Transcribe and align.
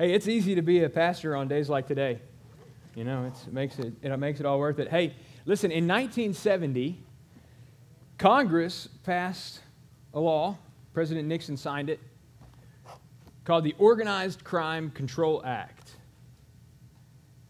Hey, 0.00 0.14
it's 0.14 0.28
easy 0.28 0.54
to 0.54 0.62
be 0.62 0.82
a 0.84 0.88
pastor 0.88 1.36
on 1.36 1.46
days 1.46 1.68
like 1.68 1.86
today. 1.86 2.20
You 2.94 3.04
know, 3.04 3.26
it 3.26 3.52
makes 3.52 3.78
it, 3.78 3.92
it 4.00 4.16
makes 4.16 4.40
it 4.40 4.46
all 4.46 4.58
worth 4.58 4.78
it. 4.78 4.88
Hey, 4.88 5.14
listen, 5.44 5.70
in 5.70 5.86
1970, 5.86 6.98
Congress 8.16 8.88
passed 9.04 9.60
a 10.14 10.18
law, 10.18 10.56
President 10.94 11.28
Nixon 11.28 11.54
signed 11.54 11.90
it, 11.90 12.00
called 13.44 13.62
the 13.62 13.74
Organized 13.76 14.42
Crime 14.42 14.90
Control 14.90 15.42
Act. 15.44 15.96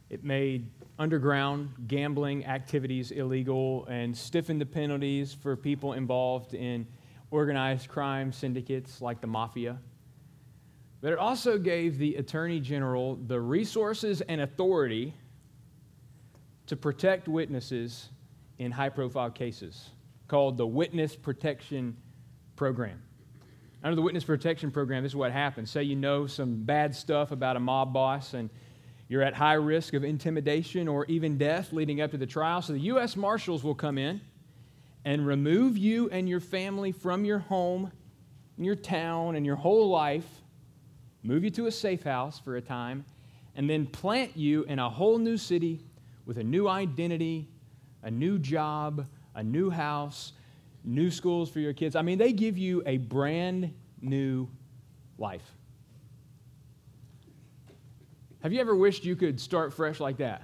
It 0.08 0.24
made 0.24 0.68
underground 0.98 1.70
gambling 1.86 2.46
activities 2.46 3.12
illegal 3.12 3.86
and 3.86 4.16
stiffened 4.16 4.60
the 4.60 4.66
penalties 4.66 5.32
for 5.40 5.54
people 5.54 5.92
involved 5.92 6.54
in 6.54 6.84
organized 7.30 7.88
crime 7.88 8.32
syndicates 8.32 9.00
like 9.00 9.20
the 9.20 9.28
mafia. 9.28 9.78
But 11.00 11.12
it 11.12 11.18
also 11.18 11.58
gave 11.58 11.98
the 11.98 12.16
Attorney 12.16 12.60
General 12.60 13.16
the 13.16 13.40
resources 13.40 14.20
and 14.22 14.40
authority 14.40 15.14
to 16.66 16.76
protect 16.76 17.26
witnesses 17.26 18.10
in 18.58 18.70
high 18.70 18.90
profile 18.90 19.30
cases 19.30 19.90
called 20.28 20.58
the 20.58 20.66
Witness 20.66 21.16
Protection 21.16 21.96
Program. 22.54 23.02
Under 23.82 23.96
the 23.96 24.02
Witness 24.02 24.24
Protection 24.24 24.70
Program, 24.70 25.02
this 25.02 25.12
is 25.12 25.16
what 25.16 25.32
happens. 25.32 25.70
Say 25.70 25.82
you 25.82 25.96
know 25.96 26.26
some 26.26 26.62
bad 26.64 26.94
stuff 26.94 27.32
about 27.32 27.56
a 27.56 27.60
mob 27.60 27.94
boss 27.94 28.34
and 28.34 28.50
you're 29.08 29.22
at 29.22 29.34
high 29.34 29.54
risk 29.54 29.94
of 29.94 30.04
intimidation 30.04 30.86
or 30.86 31.06
even 31.06 31.38
death 31.38 31.72
leading 31.72 32.00
up 32.00 32.12
to 32.12 32.18
the 32.18 32.26
trial. 32.26 32.62
So 32.62 32.74
the 32.74 32.80
U.S. 32.80 33.16
Marshals 33.16 33.64
will 33.64 33.74
come 33.74 33.98
in 33.98 34.20
and 35.04 35.26
remove 35.26 35.76
you 35.76 36.10
and 36.10 36.28
your 36.28 36.38
family 36.38 36.92
from 36.92 37.24
your 37.24 37.40
home, 37.40 37.90
your 38.56 38.76
town, 38.76 39.34
and 39.34 39.44
your 39.44 39.56
whole 39.56 39.88
life, 39.88 40.28
move 41.22 41.44
you 41.44 41.50
to 41.50 41.66
a 41.66 41.72
safe 41.72 42.02
house 42.02 42.38
for 42.38 42.56
a 42.56 42.60
time, 42.60 43.04
and 43.56 43.68
then 43.68 43.86
plant 43.86 44.36
you 44.36 44.64
in 44.64 44.78
a 44.78 44.88
whole 44.88 45.18
new 45.18 45.36
city 45.36 45.80
with 46.26 46.38
a 46.38 46.44
new 46.44 46.68
identity, 46.68 47.48
a 48.02 48.10
new 48.10 48.38
job, 48.38 49.06
a 49.34 49.42
new 49.42 49.70
house, 49.70 50.32
new 50.84 51.10
schools 51.10 51.50
for 51.50 51.60
your 51.60 51.72
kids. 51.72 51.96
I 51.96 52.02
mean, 52.02 52.18
they 52.18 52.32
give 52.32 52.56
you 52.56 52.82
a 52.86 52.96
brand 52.98 53.74
new 54.00 54.48
life. 55.18 55.44
Have 58.42 58.52
you 58.52 58.60
ever 58.60 58.74
wished 58.74 59.04
you 59.04 59.16
could 59.16 59.38
start 59.38 59.74
fresh 59.74 60.00
like 60.00 60.16
that? 60.18 60.42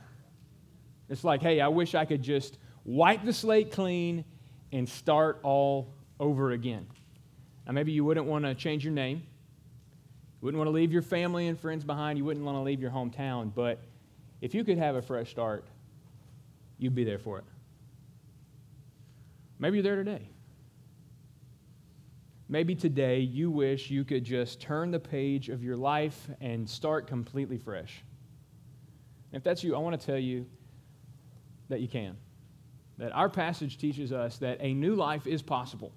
It's 1.09 1.25
like, 1.25 1.41
hey, 1.41 1.61
I 1.61 1.69
wish 1.69 1.95
I 1.95 2.05
could 2.05 2.23
just 2.23 2.59
wipe 2.85 3.25
the 3.25 3.33
slate 3.33 3.73
clean 3.73 4.25
and 4.73 4.89
start 4.89 5.39
all 5.43 5.95
over 6.21 6.51
again. 6.51 6.87
Now, 7.67 7.73
maybe 7.73 7.93
you 7.93 8.05
wouldn't 8.05 8.27
want 8.27 8.45
to 8.45 8.55
change 8.55 8.85
your 8.85 8.93
name. 8.93 9.23
Wouldn't 10.47 10.61
want 10.61 10.69
to 10.69 10.73
leave 10.73 10.93
your 10.93 11.03
family 11.03 11.49
and 11.49 11.59
friends 11.59 11.83
behind. 11.83 12.17
You 12.17 12.25
wouldn't 12.25 12.47
want 12.47 12.55
to 12.55 12.63
leave 12.63 12.81
your 12.81 12.93
hometown. 12.93 13.53
But 13.53 13.81
if 14.41 14.55
you 14.55 14.63
could 14.63 14.79
have 14.79 14.95
a 14.95 15.03
fresh 15.03 15.29
start, 15.29 15.65
you'd 16.79 16.95
be 16.95 17.03
there 17.03 17.19
for 17.19 17.39
it. 17.39 17.45
Maybe 19.59 19.79
you're 19.79 19.83
there 19.83 19.97
today. 19.97 20.29
Maybe 22.49 22.77
today 22.77 23.19
you 23.19 23.51
wish 23.51 23.91
you 23.91 24.05
could 24.05 24.23
just 24.23 24.61
turn 24.61 24.93
the 24.93 25.01
page 25.01 25.49
of 25.49 25.65
your 25.65 25.77
life 25.77 26.29
and 26.41 26.71
start 26.71 27.09
completely 27.09 27.59
fresh. 27.59 28.05
If 29.33 29.43
that's 29.43 29.65
you, 29.65 29.75
I 29.75 29.81
want 29.81 30.01
to 30.01 30.07
tell 30.07 30.17
you 30.17 30.47
that 31.71 31.81
you 31.81 31.89
can. 31.89 32.17
That 32.99 33.11
our 33.11 33.29
passage 33.29 33.79
teaches 33.79 34.13
us 34.13 34.39
that 34.39 34.59
a 34.61 34.73
new 34.75 34.95
life 34.95 35.27
is 35.27 35.43
possible. 35.43 35.91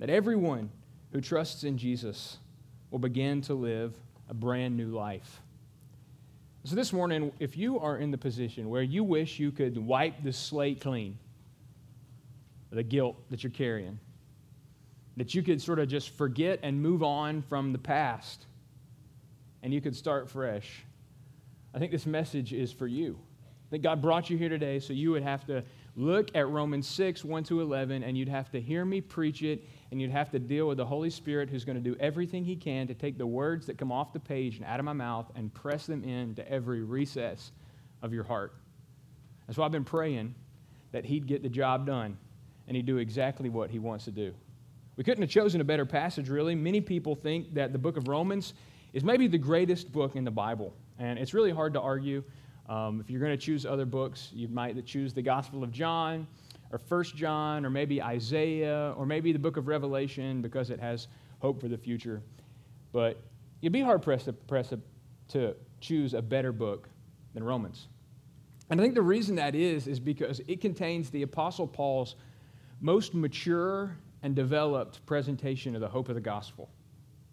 That 0.00 0.10
everyone 0.10 0.72
who 1.14 1.20
trusts 1.20 1.62
in 1.62 1.78
Jesus 1.78 2.38
will 2.90 2.98
begin 2.98 3.40
to 3.42 3.54
live 3.54 3.94
a 4.28 4.34
brand 4.34 4.76
new 4.76 4.88
life. 4.88 5.40
So, 6.64 6.74
this 6.74 6.92
morning, 6.92 7.30
if 7.38 7.56
you 7.56 7.78
are 7.78 7.98
in 7.98 8.10
the 8.10 8.18
position 8.18 8.68
where 8.68 8.82
you 8.82 9.04
wish 9.04 9.38
you 9.38 9.52
could 9.52 9.78
wipe 9.78 10.24
the 10.24 10.32
slate 10.32 10.80
clean, 10.80 11.16
the 12.70 12.82
guilt 12.82 13.16
that 13.30 13.44
you're 13.44 13.52
carrying, 13.52 14.00
that 15.16 15.34
you 15.36 15.42
could 15.42 15.62
sort 15.62 15.78
of 15.78 15.86
just 15.86 16.10
forget 16.10 16.58
and 16.64 16.82
move 16.82 17.04
on 17.04 17.42
from 17.42 17.72
the 17.72 17.78
past 17.78 18.46
and 19.62 19.72
you 19.72 19.80
could 19.80 19.94
start 19.94 20.28
fresh. 20.28 20.84
I 21.72 21.78
think 21.78 21.92
this 21.92 22.06
message 22.06 22.52
is 22.52 22.72
for 22.72 22.88
you. 22.88 23.16
I 23.68 23.70
think 23.70 23.84
God 23.84 24.02
brought 24.02 24.30
you 24.30 24.36
here 24.36 24.48
today 24.48 24.80
so 24.80 24.92
you 24.92 25.12
would 25.12 25.22
have 25.22 25.46
to 25.46 25.62
look 25.96 26.34
at 26.34 26.48
Romans 26.48 26.86
6, 26.88 27.24
1 27.24 27.44
to 27.44 27.60
11, 27.60 28.02
and 28.02 28.18
you'd 28.18 28.28
have 28.28 28.50
to 28.50 28.60
hear 28.60 28.84
me 28.84 29.00
preach 29.00 29.42
it, 29.42 29.64
and 29.94 30.02
you'd 30.02 30.10
have 30.10 30.28
to 30.28 30.40
deal 30.40 30.66
with 30.66 30.76
the 30.76 30.84
Holy 30.84 31.08
Spirit 31.08 31.48
who's 31.48 31.64
going 31.64 31.76
to 31.76 31.80
do 31.80 31.94
everything 32.00 32.44
he 32.44 32.56
can 32.56 32.88
to 32.88 32.94
take 32.94 33.16
the 33.16 33.24
words 33.24 33.64
that 33.66 33.78
come 33.78 33.92
off 33.92 34.12
the 34.12 34.18
page 34.18 34.56
and 34.56 34.64
out 34.64 34.80
of 34.80 34.84
my 34.84 34.92
mouth 34.92 35.30
and 35.36 35.54
press 35.54 35.86
them 35.86 36.02
into 36.02 36.46
every 36.50 36.82
recess 36.82 37.52
of 38.02 38.12
your 38.12 38.24
heart. 38.24 38.56
That's 39.46 39.56
why 39.56 39.66
I've 39.66 39.70
been 39.70 39.84
praying 39.84 40.34
that 40.90 41.04
he'd 41.04 41.28
get 41.28 41.44
the 41.44 41.48
job 41.48 41.86
done 41.86 42.16
and 42.66 42.76
he'd 42.76 42.86
do 42.86 42.96
exactly 42.96 43.48
what 43.48 43.70
he 43.70 43.78
wants 43.78 44.04
to 44.06 44.10
do. 44.10 44.34
We 44.96 45.04
couldn't 45.04 45.22
have 45.22 45.30
chosen 45.30 45.60
a 45.60 45.64
better 45.64 45.86
passage, 45.86 46.28
really. 46.28 46.56
Many 46.56 46.80
people 46.80 47.14
think 47.14 47.54
that 47.54 47.72
the 47.72 47.78
book 47.78 47.96
of 47.96 48.08
Romans 48.08 48.54
is 48.94 49.04
maybe 49.04 49.28
the 49.28 49.38
greatest 49.38 49.92
book 49.92 50.16
in 50.16 50.24
the 50.24 50.30
Bible. 50.32 50.74
And 50.98 51.20
it's 51.20 51.34
really 51.34 51.52
hard 51.52 51.72
to 51.74 51.80
argue. 51.80 52.24
Um, 52.68 53.00
if 53.00 53.10
you're 53.10 53.20
going 53.20 53.30
to 53.30 53.36
choose 53.36 53.64
other 53.64 53.86
books, 53.86 54.30
you 54.32 54.48
might 54.48 54.84
choose 54.86 55.14
the 55.14 55.22
Gospel 55.22 55.62
of 55.62 55.70
John 55.70 56.26
or 56.74 56.78
First 56.78 57.14
John 57.14 57.64
or 57.64 57.70
maybe 57.70 58.02
Isaiah 58.02 58.92
or 58.98 59.06
maybe 59.06 59.32
the 59.32 59.38
book 59.38 59.56
of 59.56 59.68
Revelation 59.68 60.42
because 60.42 60.70
it 60.70 60.80
has 60.80 61.06
hope 61.38 61.60
for 61.60 61.68
the 61.68 61.78
future. 61.78 62.20
But 62.90 63.22
you'd 63.60 63.72
be 63.72 63.80
hard 63.80 64.02
pressed 64.02 64.24
to, 64.24 64.32
press 64.32 64.72
a, 64.72 64.80
to 65.28 65.54
choose 65.80 66.14
a 66.14 66.20
better 66.20 66.50
book 66.50 66.88
than 67.32 67.44
Romans. 67.44 67.86
And 68.70 68.80
I 68.80 68.82
think 68.82 68.96
the 68.96 69.02
reason 69.02 69.36
that 69.36 69.54
is, 69.54 69.86
is 69.86 70.00
because 70.00 70.40
it 70.48 70.60
contains 70.60 71.10
the 71.10 71.22
Apostle 71.22 71.68
Paul's 71.68 72.16
most 72.80 73.14
mature 73.14 73.96
and 74.24 74.34
developed 74.34 75.06
presentation 75.06 75.76
of 75.76 75.80
the 75.80 75.88
hope 75.88 76.08
of 76.08 76.16
the 76.16 76.20
gospel. 76.20 76.70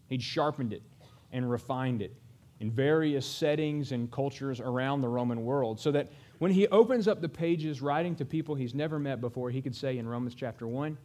He'd 0.08 0.22
sharpened 0.22 0.72
it 0.72 0.84
and 1.32 1.50
refined 1.50 2.04
it 2.04 2.16
in 2.60 2.70
various 2.70 3.26
settings 3.26 3.92
and 3.92 4.12
cultures 4.12 4.60
around 4.60 5.02
the 5.02 5.10
Roman 5.10 5.44
world 5.44 5.80
so 5.80 5.92
that 5.94 6.12
when 6.42 6.50
he 6.50 6.68
opens 6.70 7.08
up 7.08 7.22
the 7.22 7.30
pages 7.30 7.84
writing 7.84 8.16
to 8.16 8.26
people 8.26 8.56
he's 8.56 8.74
never 8.74 8.98
met 8.98 9.22
before, 9.22 9.52
he 9.52 9.62
could 9.62 9.76
say 9.76 10.00
in 10.00 10.08
Romans 10.08 10.34
chapter 10.34 10.68
1, 10.68 10.98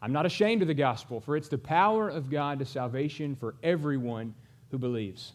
I'm 0.00 0.12
not 0.14 0.24
ashamed 0.24 0.62
of 0.62 0.68
the 0.68 0.72
gospel, 0.72 1.20
for 1.20 1.36
it's 1.36 1.48
the 1.48 1.58
power 1.58 2.08
of 2.08 2.30
God 2.30 2.58
to 2.60 2.64
salvation 2.64 3.36
for 3.36 3.54
everyone 3.62 4.34
who 4.70 4.78
believes. 4.78 5.34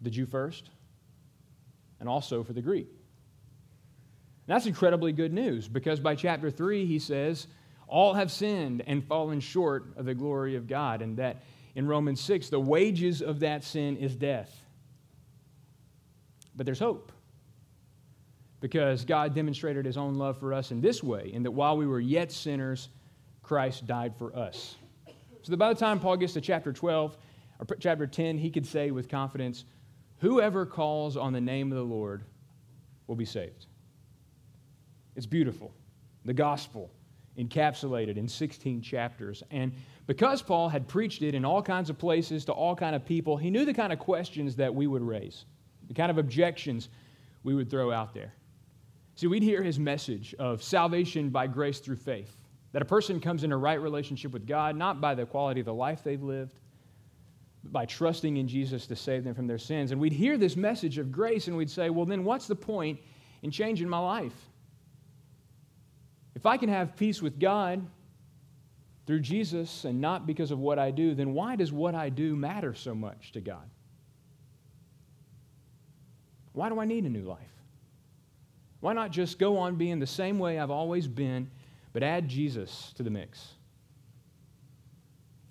The 0.00 0.10
Jew 0.10 0.26
first, 0.26 0.70
and 2.00 2.08
also 2.08 2.42
for 2.42 2.52
the 2.52 2.60
Greek. 2.60 2.88
And 2.88 4.56
that's 4.56 4.66
incredibly 4.66 5.12
good 5.12 5.32
news 5.32 5.68
because 5.68 6.00
by 6.00 6.16
chapter 6.16 6.50
3, 6.50 6.84
he 6.84 6.98
says, 6.98 7.46
all 7.86 8.12
have 8.12 8.28
sinned 8.28 8.82
and 8.88 9.04
fallen 9.04 9.38
short 9.38 9.92
of 9.96 10.04
the 10.04 10.14
glory 10.14 10.56
of 10.56 10.66
God. 10.66 11.00
And 11.00 11.16
that 11.18 11.44
in 11.76 11.86
Romans 11.86 12.20
6, 12.22 12.48
the 12.48 12.58
wages 12.58 13.22
of 13.22 13.38
that 13.38 13.62
sin 13.62 13.96
is 13.98 14.16
death. 14.16 14.64
But 16.56 16.66
there's 16.66 16.80
hope. 16.80 17.12
Because 18.60 19.04
God 19.04 19.34
demonstrated 19.34 19.84
his 19.84 19.96
own 19.96 20.14
love 20.14 20.38
for 20.38 20.52
us 20.52 20.72
in 20.72 20.80
this 20.80 21.02
way, 21.02 21.30
in 21.32 21.44
that 21.44 21.50
while 21.50 21.76
we 21.76 21.86
were 21.86 22.00
yet 22.00 22.32
sinners, 22.32 22.88
Christ 23.42 23.86
died 23.86 24.16
for 24.16 24.34
us. 24.36 24.76
So 25.42 25.50
that 25.50 25.56
by 25.56 25.72
the 25.72 25.78
time 25.78 26.00
Paul 26.00 26.16
gets 26.16 26.32
to 26.32 26.40
chapter 26.40 26.72
12 26.72 27.16
or 27.60 27.76
chapter 27.76 28.06
10, 28.06 28.38
he 28.38 28.50
could 28.50 28.66
say 28.66 28.90
with 28.90 29.08
confidence, 29.08 29.64
Whoever 30.18 30.66
calls 30.66 31.16
on 31.16 31.32
the 31.32 31.40
name 31.40 31.70
of 31.70 31.78
the 31.78 31.84
Lord 31.84 32.24
will 33.06 33.14
be 33.14 33.24
saved. 33.24 33.66
It's 35.14 35.26
beautiful. 35.26 35.72
The 36.24 36.34
gospel 36.34 36.90
encapsulated 37.38 38.16
in 38.16 38.28
16 38.28 38.82
chapters. 38.82 39.42
And 39.50 39.72
because 40.06 40.42
Paul 40.42 40.68
had 40.68 40.88
preached 40.88 41.22
it 41.22 41.34
in 41.34 41.44
all 41.44 41.62
kinds 41.62 41.88
of 41.88 41.98
places 41.98 42.44
to 42.46 42.52
all 42.52 42.74
kind 42.74 42.96
of 42.96 43.04
people, 43.04 43.36
he 43.36 43.50
knew 43.50 43.64
the 43.64 43.74
kind 43.74 43.92
of 43.92 43.98
questions 43.98 44.56
that 44.56 44.74
we 44.74 44.86
would 44.86 45.02
raise, 45.02 45.44
the 45.86 45.94
kind 45.94 46.10
of 46.10 46.18
objections 46.18 46.88
we 47.44 47.54
would 47.54 47.70
throw 47.70 47.92
out 47.92 48.12
there. 48.12 48.34
See, 49.18 49.26
we'd 49.26 49.42
hear 49.42 49.64
his 49.64 49.80
message 49.80 50.32
of 50.38 50.62
salvation 50.62 51.30
by 51.30 51.48
grace 51.48 51.80
through 51.80 51.96
faith, 51.96 52.36
that 52.70 52.82
a 52.82 52.84
person 52.84 53.18
comes 53.18 53.42
in 53.42 53.50
a 53.50 53.56
right 53.56 53.82
relationship 53.82 54.32
with 54.32 54.46
God, 54.46 54.76
not 54.76 55.00
by 55.00 55.16
the 55.16 55.26
quality 55.26 55.58
of 55.58 55.66
the 55.66 55.74
life 55.74 56.04
they've 56.04 56.22
lived, 56.22 56.60
but 57.64 57.72
by 57.72 57.84
trusting 57.84 58.36
in 58.36 58.46
Jesus 58.46 58.86
to 58.86 58.94
save 58.94 59.24
them 59.24 59.34
from 59.34 59.48
their 59.48 59.58
sins. 59.58 59.90
And 59.90 60.00
we'd 60.00 60.12
hear 60.12 60.38
this 60.38 60.54
message 60.56 60.98
of 60.98 61.10
grace 61.10 61.48
and 61.48 61.56
we'd 61.56 61.68
say, 61.68 61.90
well, 61.90 62.06
then 62.06 62.22
what's 62.22 62.46
the 62.46 62.54
point 62.54 63.00
in 63.42 63.50
changing 63.50 63.88
my 63.88 63.98
life? 63.98 64.36
If 66.36 66.46
I 66.46 66.56
can 66.56 66.68
have 66.68 66.94
peace 66.94 67.20
with 67.20 67.40
God 67.40 67.84
through 69.04 69.18
Jesus 69.18 69.84
and 69.84 70.00
not 70.00 70.28
because 70.28 70.52
of 70.52 70.60
what 70.60 70.78
I 70.78 70.92
do, 70.92 71.16
then 71.16 71.34
why 71.34 71.56
does 71.56 71.72
what 71.72 71.96
I 71.96 72.08
do 72.08 72.36
matter 72.36 72.72
so 72.72 72.94
much 72.94 73.32
to 73.32 73.40
God? 73.40 73.68
Why 76.52 76.68
do 76.68 76.78
I 76.78 76.84
need 76.84 77.02
a 77.02 77.08
new 77.08 77.24
life? 77.24 77.57
Why 78.80 78.92
not 78.92 79.10
just 79.10 79.38
go 79.38 79.58
on 79.58 79.76
being 79.76 79.98
the 79.98 80.06
same 80.06 80.38
way 80.38 80.58
I've 80.58 80.70
always 80.70 81.08
been, 81.08 81.50
but 81.92 82.02
add 82.02 82.28
Jesus 82.28 82.92
to 82.96 83.02
the 83.02 83.10
mix? 83.10 83.54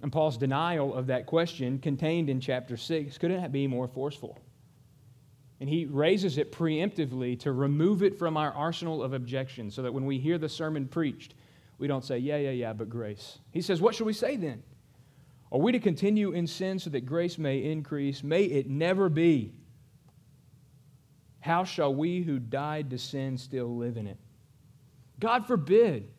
And 0.02 0.12
Paul's 0.12 0.38
denial 0.38 0.94
of 0.94 1.08
that 1.08 1.26
question, 1.26 1.80
contained 1.80 2.30
in 2.30 2.40
chapter 2.40 2.78
6, 2.78 3.18
couldn't 3.18 3.52
be 3.52 3.68
more 3.68 3.88
forceful. 3.88 4.40
And 5.60 5.68
he 5.68 5.86
raises 5.86 6.38
it 6.38 6.52
preemptively 6.52 7.40
to 7.40 7.52
remove 7.52 8.04
it 8.04 8.18
from 8.18 8.38
our 8.38 8.52
arsenal 8.52 9.02
of 9.02 9.14
objections 9.14 9.74
so 9.74 9.82
that 9.82 9.94
when 9.94 10.06
we 10.06 10.20
hear 10.20 10.38
the 10.38 10.48
sermon 10.48 10.88
preached, 10.88 11.34
we 11.80 11.88
don't 11.88 12.06
say, 12.06 12.20
yeah, 12.20 12.38
yeah, 12.38 12.52
yeah, 12.52 12.74
but 12.74 12.90
grace. 12.90 13.40
He 13.52 13.62
says, 13.62 13.82
what 13.82 13.96
should 13.96 14.06
we 14.06 14.14
say 14.14 14.36
then? 14.36 14.62
Are 15.52 15.60
we 15.60 15.72
to 15.72 15.80
continue 15.80 16.32
in 16.32 16.46
sin 16.46 16.78
so 16.78 16.90
that 16.92 17.06
grace 17.06 17.38
may 17.38 17.64
increase? 17.64 18.24
May 18.24 18.44
it 18.44 18.70
never 18.70 19.10
be. 19.10 19.54
How 21.48 21.64
shall 21.64 21.96
we 21.96 22.22
who 22.24 22.40
died 22.40 22.90
to 22.90 22.98
sin 22.98 23.38
still 23.38 23.78
live 23.78 23.96
in 23.96 24.06
it? 24.06 24.18
God 25.18 25.48
forbid 25.48 26.10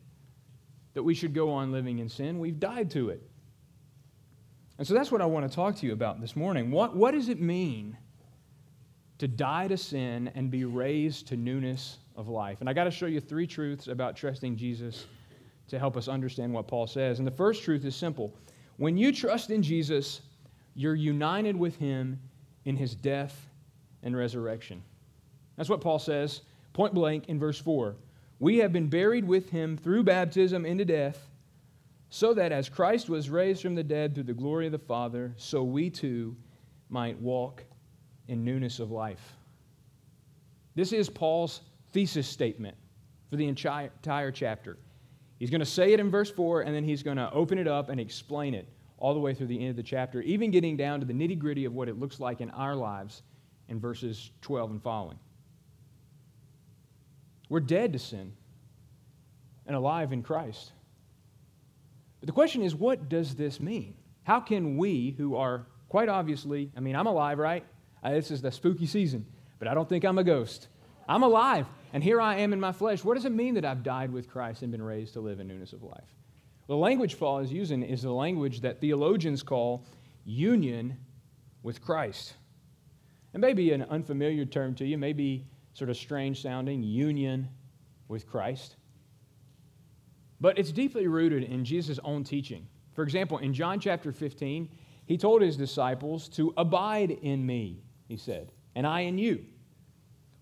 that 0.95 1.03
we 1.03 1.13
should 1.13 1.35
go 1.35 1.51
on 1.51 1.71
living 1.71 1.99
in 1.99 2.09
sin. 2.09 2.39
We've 2.39 2.59
died 2.59 2.89
to 2.91 3.09
it. 3.09 3.21
And 4.79 4.87
so 4.87 4.95
that's 4.95 5.11
what 5.11 5.21
I 5.21 5.27
want 5.27 5.47
to 5.47 5.55
talk 5.55 5.75
to 5.75 5.85
you 5.85 5.93
about 5.93 6.19
this 6.19 6.35
morning. 6.35 6.71
What, 6.71 6.95
what 6.95 7.11
does 7.11 7.29
it 7.29 7.39
mean 7.39 7.95
to 9.19 9.27
die 9.27 9.67
to 9.67 9.77
sin 9.77 10.31
and 10.33 10.49
be 10.49 10.65
raised 10.65 11.27
to 11.27 11.37
newness 11.37 11.99
of 12.15 12.27
life? 12.27 12.57
And 12.59 12.67
I 12.67 12.73
got 12.73 12.85
to 12.85 12.91
show 12.91 13.05
you 13.05 13.21
three 13.21 13.45
truths 13.45 13.87
about 13.87 14.15
trusting 14.15 14.57
Jesus 14.57 15.05
to 15.67 15.77
help 15.77 15.95
us 15.95 16.07
understand 16.07 16.51
what 16.51 16.67
Paul 16.67 16.87
says. 16.87 17.19
And 17.19 17.27
the 17.27 17.31
first 17.31 17.61
truth 17.61 17.85
is 17.85 17.95
simple 17.95 18.33
when 18.77 18.97
you 18.97 19.11
trust 19.11 19.51
in 19.51 19.61
Jesus, 19.61 20.21
you're 20.73 20.95
united 20.95 21.55
with 21.55 21.75
him 21.75 22.19
in 22.65 22.75
his 22.75 22.95
death 22.95 23.47
and 24.01 24.17
resurrection. 24.17 24.81
That's 25.59 25.69
what 25.69 25.81
Paul 25.81 25.99
says, 25.99 26.39
point 26.71 26.93
blank, 26.93 27.27
in 27.27 27.37
verse 27.37 27.59
4. 27.59 27.97
We 28.39 28.59
have 28.59 28.71
been 28.71 28.87
buried 28.87 29.25
with 29.25 29.49
him 29.49 29.75
through 29.75 30.03
baptism 30.03 30.65
into 30.65 30.85
death, 30.85 31.27
so 32.09 32.33
that 32.33 32.53
as 32.53 32.69
Christ 32.69 33.09
was 33.09 33.29
raised 33.29 33.61
from 33.61 33.75
the 33.75 33.83
dead 33.83 34.15
through 34.15 34.23
the 34.23 34.33
glory 34.33 34.67
of 34.67 34.71
the 34.71 34.79
Father, 34.79 35.33
so 35.35 35.61
we 35.61 35.89
too 35.89 36.37
might 36.87 37.19
walk 37.19 37.65
in 38.29 38.45
newness 38.45 38.79
of 38.79 38.89
life. 38.89 39.33
This 40.75 40.93
is 40.93 41.09
Paul's 41.09 41.59
thesis 41.91 42.25
statement 42.25 42.77
for 43.29 43.35
the 43.35 43.49
entire 43.49 44.31
chapter. 44.31 44.77
He's 45.39 45.49
going 45.49 45.59
to 45.59 45.65
say 45.65 45.91
it 45.91 45.99
in 45.99 46.09
verse 46.09 46.31
4, 46.31 46.61
and 46.61 46.73
then 46.73 46.85
he's 46.85 47.03
going 47.03 47.17
to 47.17 47.29
open 47.33 47.57
it 47.57 47.67
up 47.67 47.89
and 47.89 47.99
explain 47.99 48.53
it 48.53 48.69
all 48.97 49.13
the 49.13 49.19
way 49.19 49.33
through 49.33 49.47
the 49.47 49.59
end 49.59 49.71
of 49.71 49.75
the 49.75 49.83
chapter, 49.83 50.21
even 50.21 50.51
getting 50.51 50.77
down 50.77 51.01
to 51.01 51.05
the 51.05 51.11
nitty 51.11 51.37
gritty 51.37 51.65
of 51.65 51.73
what 51.73 51.89
it 51.89 51.99
looks 51.99 52.21
like 52.21 52.39
in 52.39 52.49
our 52.51 52.75
lives 52.75 53.23
in 53.67 53.77
verses 53.77 54.31
12 54.41 54.71
and 54.71 54.81
following. 54.81 55.19
We're 57.49 57.59
dead 57.59 57.93
to 57.93 57.99
sin 57.99 58.33
and 59.65 59.75
alive 59.75 60.13
in 60.13 60.23
Christ. 60.23 60.71
But 62.19 62.27
the 62.27 62.33
question 62.33 62.61
is, 62.61 62.75
what 62.75 63.09
does 63.09 63.35
this 63.35 63.59
mean? 63.59 63.95
How 64.23 64.39
can 64.39 64.77
we, 64.77 65.15
who 65.17 65.35
are 65.35 65.65
quite 65.89 66.09
obviously, 66.09 66.71
I 66.77 66.79
mean, 66.79 66.95
I'm 66.95 67.07
alive, 67.07 67.39
right? 67.39 67.65
Uh, 68.03 68.11
this 68.11 68.31
is 68.31 68.41
the 68.41 68.51
spooky 68.51 68.85
season, 68.85 69.25
but 69.57 69.67
I 69.67 69.73
don't 69.73 69.89
think 69.89 70.03
I'm 70.03 70.17
a 70.17 70.23
ghost. 70.23 70.67
I'm 71.07 71.23
alive, 71.23 71.65
and 71.91 72.03
here 72.03 72.21
I 72.21 72.37
am 72.37 72.53
in 72.53 72.59
my 72.59 72.71
flesh. 72.71 73.03
What 73.03 73.15
does 73.15 73.25
it 73.25 73.31
mean 73.31 73.55
that 73.55 73.65
I've 73.65 73.83
died 73.83 74.11
with 74.11 74.29
Christ 74.29 74.61
and 74.61 74.71
been 74.71 74.81
raised 74.81 75.13
to 75.13 75.21
live 75.21 75.39
in 75.39 75.47
newness 75.47 75.73
of 75.73 75.81
life? 75.81 76.13
The 76.67 76.75
language 76.75 77.17
Paul 77.17 77.39
is 77.39 77.51
using 77.51 77.81
is 77.81 78.03
the 78.03 78.11
language 78.11 78.61
that 78.61 78.79
theologians 78.79 79.41
call 79.41 79.83
union 80.23 80.97
with 81.63 81.81
Christ. 81.81 82.35
It 83.33 83.39
may 83.39 83.53
be 83.53 83.71
an 83.71 83.83
unfamiliar 83.83 84.45
term 84.45 84.75
to 84.75 84.85
you, 84.85 84.97
maybe 84.97 85.45
sort 85.79 85.89
of 85.89 85.97
strange 85.97 86.41
sounding, 86.41 86.83
union 86.83 87.47
with 88.09 88.29
Christ. 88.29 88.75
But 90.41 90.59
it's 90.59 90.71
deeply 90.71 91.07
rooted 91.07 91.43
in 91.43 91.65
Jesus' 91.65 91.99
own 92.03 92.23
teaching. 92.23 92.67
For 92.93 93.03
example, 93.03 93.37
in 93.37 93.53
John 93.53 93.79
chapter 93.79 94.11
15, 94.11 94.69
he 95.05 95.17
told 95.17 95.41
his 95.41 95.57
disciples 95.57 96.27
to 96.29 96.53
abide 96.57 97.11
in 97.11 97.45
me, 97.45 97.81
he 98.07 98.17
said, 98.17 98.51
and 98.75 98.85
I 98.85 99.01
in 99.01 99.17
you. 99.17 99.45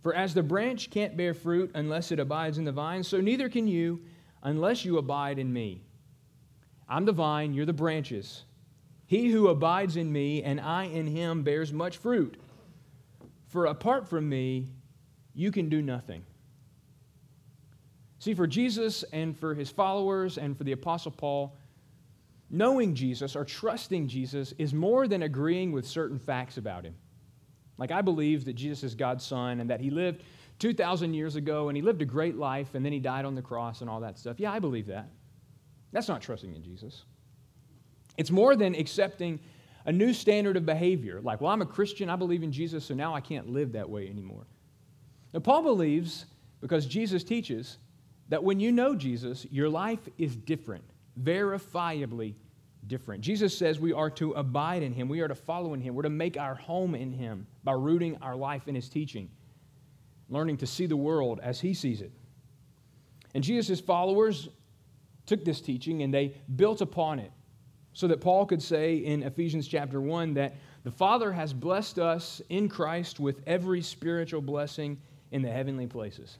For 0.01 0.13
as 0.13 0.33
the 0.33 0.43
branch 0.43 0.89
can't 0.89 1.15
bear 1.15 1.33
fruit 1.33 1.71
unless 1.75 2.11
it 2.11 2.19
abides 2.19 2.57
in 2.57 2.65
the 2.65 2.71
vine, 2.71 3.03
so 3.03 3.21
neither 3.21 3.47
can 3.47 3.67
you 3.67 4.01
unless 4.43 4.85
you 4.85 4.97
abide 4.97 5.39
in 5.39 5.53
me. 5.53 5.83
I'm 6.89 7.05
the 7.05 7.11
vine, 7.11 7.53
you're 7.53 7.65
the 7.65 7.73
branches. 7.73 8.43
He 9.05 9.29
who 9.29 9.49
abides 9.49 9.97
in 9.97 10.11
me 10.11 10.43
and 10.43 10.59
I 10.59 10.85
in 10.85 11.07
him 11.07 11.43
bears 11.43 11.71
much 11.71 11.97
fruit. 11.97 12.37
For 13.47 13.65
apart 13.65 14.07
from 14.07 14.27
me, 14.27 14.69
you 15.37 15.51
can 15.51 15.69
do 15.69 15.83
nothing. 15.83 16.25
See, 18.17 18.33
for 18.33 18.47
Jesus 18.47 19.03
and 19.13 19.37
for 19.37 19.53
his 19.53 19.69
followers 19.69 20.39
and 20.39 20.57
for 20.57 20.63
the 20.63 20.71
Apostle 20.71 21.11
Paul, 21.11 21.55
knowing 22.49 22.95
Jesus 22.95 23.35
or 23.35 23.45
trusting 23.45 24.07
Jesus 24.07 24.55
is 24.57 24.73
more 24.73 25.07
than 25.07 25.21
agreeing 25.21 25.71
with 25.71 25.85
certain 25.85 26.17
facts 26.17 26.57
about 26.57 26.83
him. 26.83 26.95
Like, 27.77 27.91
I 27.91 28.01
believe 28.01 28.45
that 28.45 28.53
Jesus 28.53 28.83
is 28.83 28.95
God's 28.95 29.23
son 29.23 29.59
and 29.59 29.69
that 29.69 29.79
he 29.79 29.91
lived 29.91 30.23
2,000 30.57 31.13
years 31.13 31.35
ago 31.35 31.69
and 31.69 31.77
he 31.77 31.83
lived 31.83 32.01
a 32.01 32.05
great 32.05 32.35
life 32.35 32.73
and 32.73 32.83
then 32.83 32.91
he 32.91 32.99
died 32.99 33.23
on 33.23 33.35
the 33.35 33.41
cross 33.43 33.81
and 33.81 33.89
all 33.91 33.99
that 33.99 34.17
stuff. 34.17 34.39
Yeah, 34.39 34.51
I 34.51 34.57
believe 34.57 34.87
that. 34.87 35.07
That's 35.91 36.07
not 36.07 36.23
trusting 36.23 36.55
in 36.55 36.63
Jesus. 36.63 37.03
It's 38.17 38.31
more 38.31 38.55
than 38.55 38.73
accepting 38.73 39.39
a 39.85 39.91
new 39.91 40.13
standard 40.13 40.57
of 40.57 40.65
behavior. 40.65 41.21
Like, 41.21 41.41
well, 41.41 41.51
I'm 41.51 41.61
a 41.61 41.67
Christian, 41.67 42.09
I 42.09 42.15
believe 42.15 42.41
in 42.41 42.51
Jesus, 42.51 42.85
so 42.85 42.95
now 42.95 43.13
I 43.13 43.21
can't 43.21 43.49
live 43.49 43.73
that 43.73 43.87
way 43.87 44.09
anymore. 44.09 44.47
Now, 45.33 45.39
Paul 45.39 45.63
believes, 45.63 46.25
because 46.62 46.85
Jesus 46.85 47.24
teaches, 47.24 47.77
that 48.29 48.44
when 48.44 48.59
you 48.59 48.71
know 48.71 48.95
Jesus, 48.95 49.45
your 49.51 49.69
life 49.69 50.07
is 50.18 50.35
different, 50.35 50.83
verifiably 51.21 52.33
different. 52.88 53.21
Jesus 53.21 53.57
says 53.57 53.79
we 53.79 53.94
are 53.94 54.09
to 54.12 54.31
abide 54.33 54.83
in 54.83 54.94
him, 54.94 55.09
we 55.09 55.21
are 55.21 55.27
to 55.27 55.35
follow 55.35 55.74
in 55.74 55.81
him, 55.81 55.95
we're 55.95 56.03
to 56.03 56.09
make 56.09 56.38
our 56.38 56.56
home 56.56 56.95
in 56.95 57.12
him 57.12 57.47
by 57.63 57.74
rooting 57.74 58.18
our 58.21 58.35
life 58.35 58.68
in 58.68 58.75
his 58.75 58.89
teaching, 58.89 59.29
learning 60.29 60.57
to 60.57 60.68
see 60.68 60.85
the 60.85 60.97
world 60.97 61.39
as 61.41 61.59
he 61.59 61.73
sees 61.73 62.01
it. 62.01 62.12
And 63.33 63.44
Jesus' 63.44 63.80
followers 63.80 64.50
took 65.25 65.44
this 65.44 65.62
teaching 65.62 66.01
and 66.01 66.13
they 66.13 66.33
built 66.56 66.81
upon 66.81 67.19
it 67.19 67.31
so 67.94 68.07
that 68.07 68.21
Paul 68.21 68.45
could 68.45 68.62
say 68.62 68.97
in 68.97 69.23
Ephesians 69.23 69.68
chapter 69.68 70.00
1 70.00 70.35
that 70.35 70.56
the 70.83 70.91
Father 70.91 71.31
has 71.33 71.51
blessed 71.51 72.00
us 72.00 72.41
in 72.50 72.69
Christ 72.69 73.19
with 73.19 73.41
every 73.45 73.81
spiritual 73.81 74.41
blessing 74.41 74.97
in 75.31 75.41
the 75.41 75.51
heavenly 75.51 75.88
places. 75.88 76.38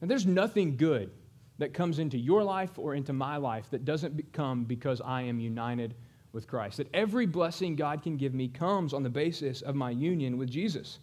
And 0.00 0.10
there's 0.10 0.26
nothing 0.26 0.76
good 0.76 1.10
that 1.58 1.72
comes 1.72 1.98
into 1.98 2.18
your 2.18 2.42
life 2.42 2.78
or 2.78 2.94
into 2.94 3.12
my 3.12 3.36
life 3.36 3.70
that 3.70 3.84
doesn't 3.84 4.32
come 4.32 4.64
because 4.64 5.00
I 5.00 5.22
am 5.22 5.38
united 5.38 5.94
with 6.32 6.48
Christ. 6.48 6.78
That 6.78 6.92
every 6.92 7.26
blessing 7.26 7.76
God 7.76 8.02
can 8.02 8.16
give 8.16 8.34
me 8.34 8.48
comes 8.48 8.92
on 8.92 9.02
the 9.02 9.10
basis 9.10 9.62
of 9.62 9.74
my 9.74 9.90
union 9.90 10.36
with 10.36 10.50
Jesus. 10.50 10.98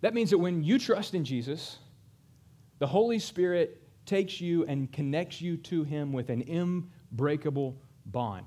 That 0.00 0.14
means 0.14 0.30
that 0.30 0.38
when 0.38 0.62
you 0.62 0.78
trust 0.78 1.14
in 1.14 1.24
Jesus, 1.24 1.78
the 2.78 2.86
Holy 2.86 3.18
Spirit 3.18 3.80
takes 4.06 4.40
you 4.40 4.64
and 4.64 4.92
connects 4.92 5.40
you 5.40 5.56
to 5.56 5.84
Him 5.84 6.12
with 6.12 6.30
an 6.30 6.42
unbreakable 7.12 7.76
bond, 8.06 8.46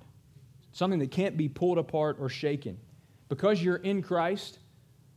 something 0.72 1.00
that 1.00 1.12
can't 1.12 1.38
be 1.38 1.48
pulled 1.48 1.78
apart 1.78 2.18
or 2.20 2.30
shaken. 2.30 2.78
Because 3.30 3.64
you're 3.64 3.78
in 3.78 4.02
Christ, 4.02 4.60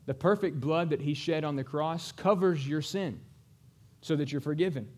the 0.07 0.15
perfect 0.15 0.61
blood 0.61 0.91
that 0.91 1.01
He 1.01 1.15
shed 1.15 1.45
on 1.45 1.57
the 1.57 1.65
cross 1.65 2.13
covers 2.13 2.67
your 2.67 2.83
sin 2.83 3.21
so 4.01 4.17
that 4.17 4.33
you're 4.33 4.41
forgiven. 4.41 4.89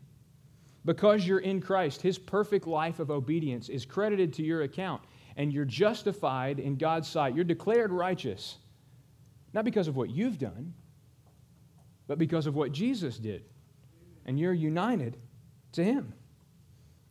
Because 0.84 1.26
you're 1.26 1.40
in 1.40 1.60
Christ, 1.60 2.02
His 2.02 2.18
perfect 2.18 2.66
life 2.66 3.00
of 3.00 3.10
obedience 3.10 3.68
is 3.68 3.84
credited 3.84 4.32
to 4.34 4.42
your 4.42 4.62
account, 4.62 5.02
and 5.36 5.52
you're 5.52 5.64
justified 5.64 6.58
in 6.58 6.76
God's 6.76 7.08
sight. 7.08 7.34
You're 7.34 7.44
declared 7.44 7.92
righteous, 7.92 8.56
not 9.52 9.64
because 9.64 9.88
of 9.88 9.96
what 9.96 10.10
you've 10.10 10.38
done, 10.38 10.74
but 12.06 12.18
because 12.18 12.46
of 12.46 12.54
what 12.54 12.72
Jesus 12.72 13.18
did. 13.18 13.44
And 14.26 14.38
you're 14.38 14.52
united 14.52 15.16
to 15.72 15.84
Him. 15.84 16.14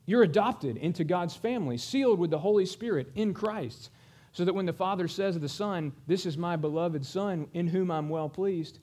You're 0.06 0.24
adopted 0.24 0.78
into 0.78 1.04
God's 1.04 1.36
family, 1.36 1.78
sealed 1.78 2.20
with 2.20 2.30
the 2.30 2.40
Holy 2.40 2.66
Spirit 2.66 3.12
in 3.16 3.34
Christ, 3.34 3.90
so 4.36 4.44
that 4.44 4.54
when 4.54 4.66
the 4.66 4.74
Father 4.74 5.08
says 5.08 5.38
of 5.38 5.42
the 5.42 5.50
Son, 5.50 5.94
This 6.08 6.26
is 6.26 6.38
my 6.38 6.58
beloved 6.58 7.06
Son, 7.06 7.48
in 7.54 7.68
whom 7.68 7.90
I'm 7.90 8.10
well 8.10 8.28
pleased, 8.28 8.80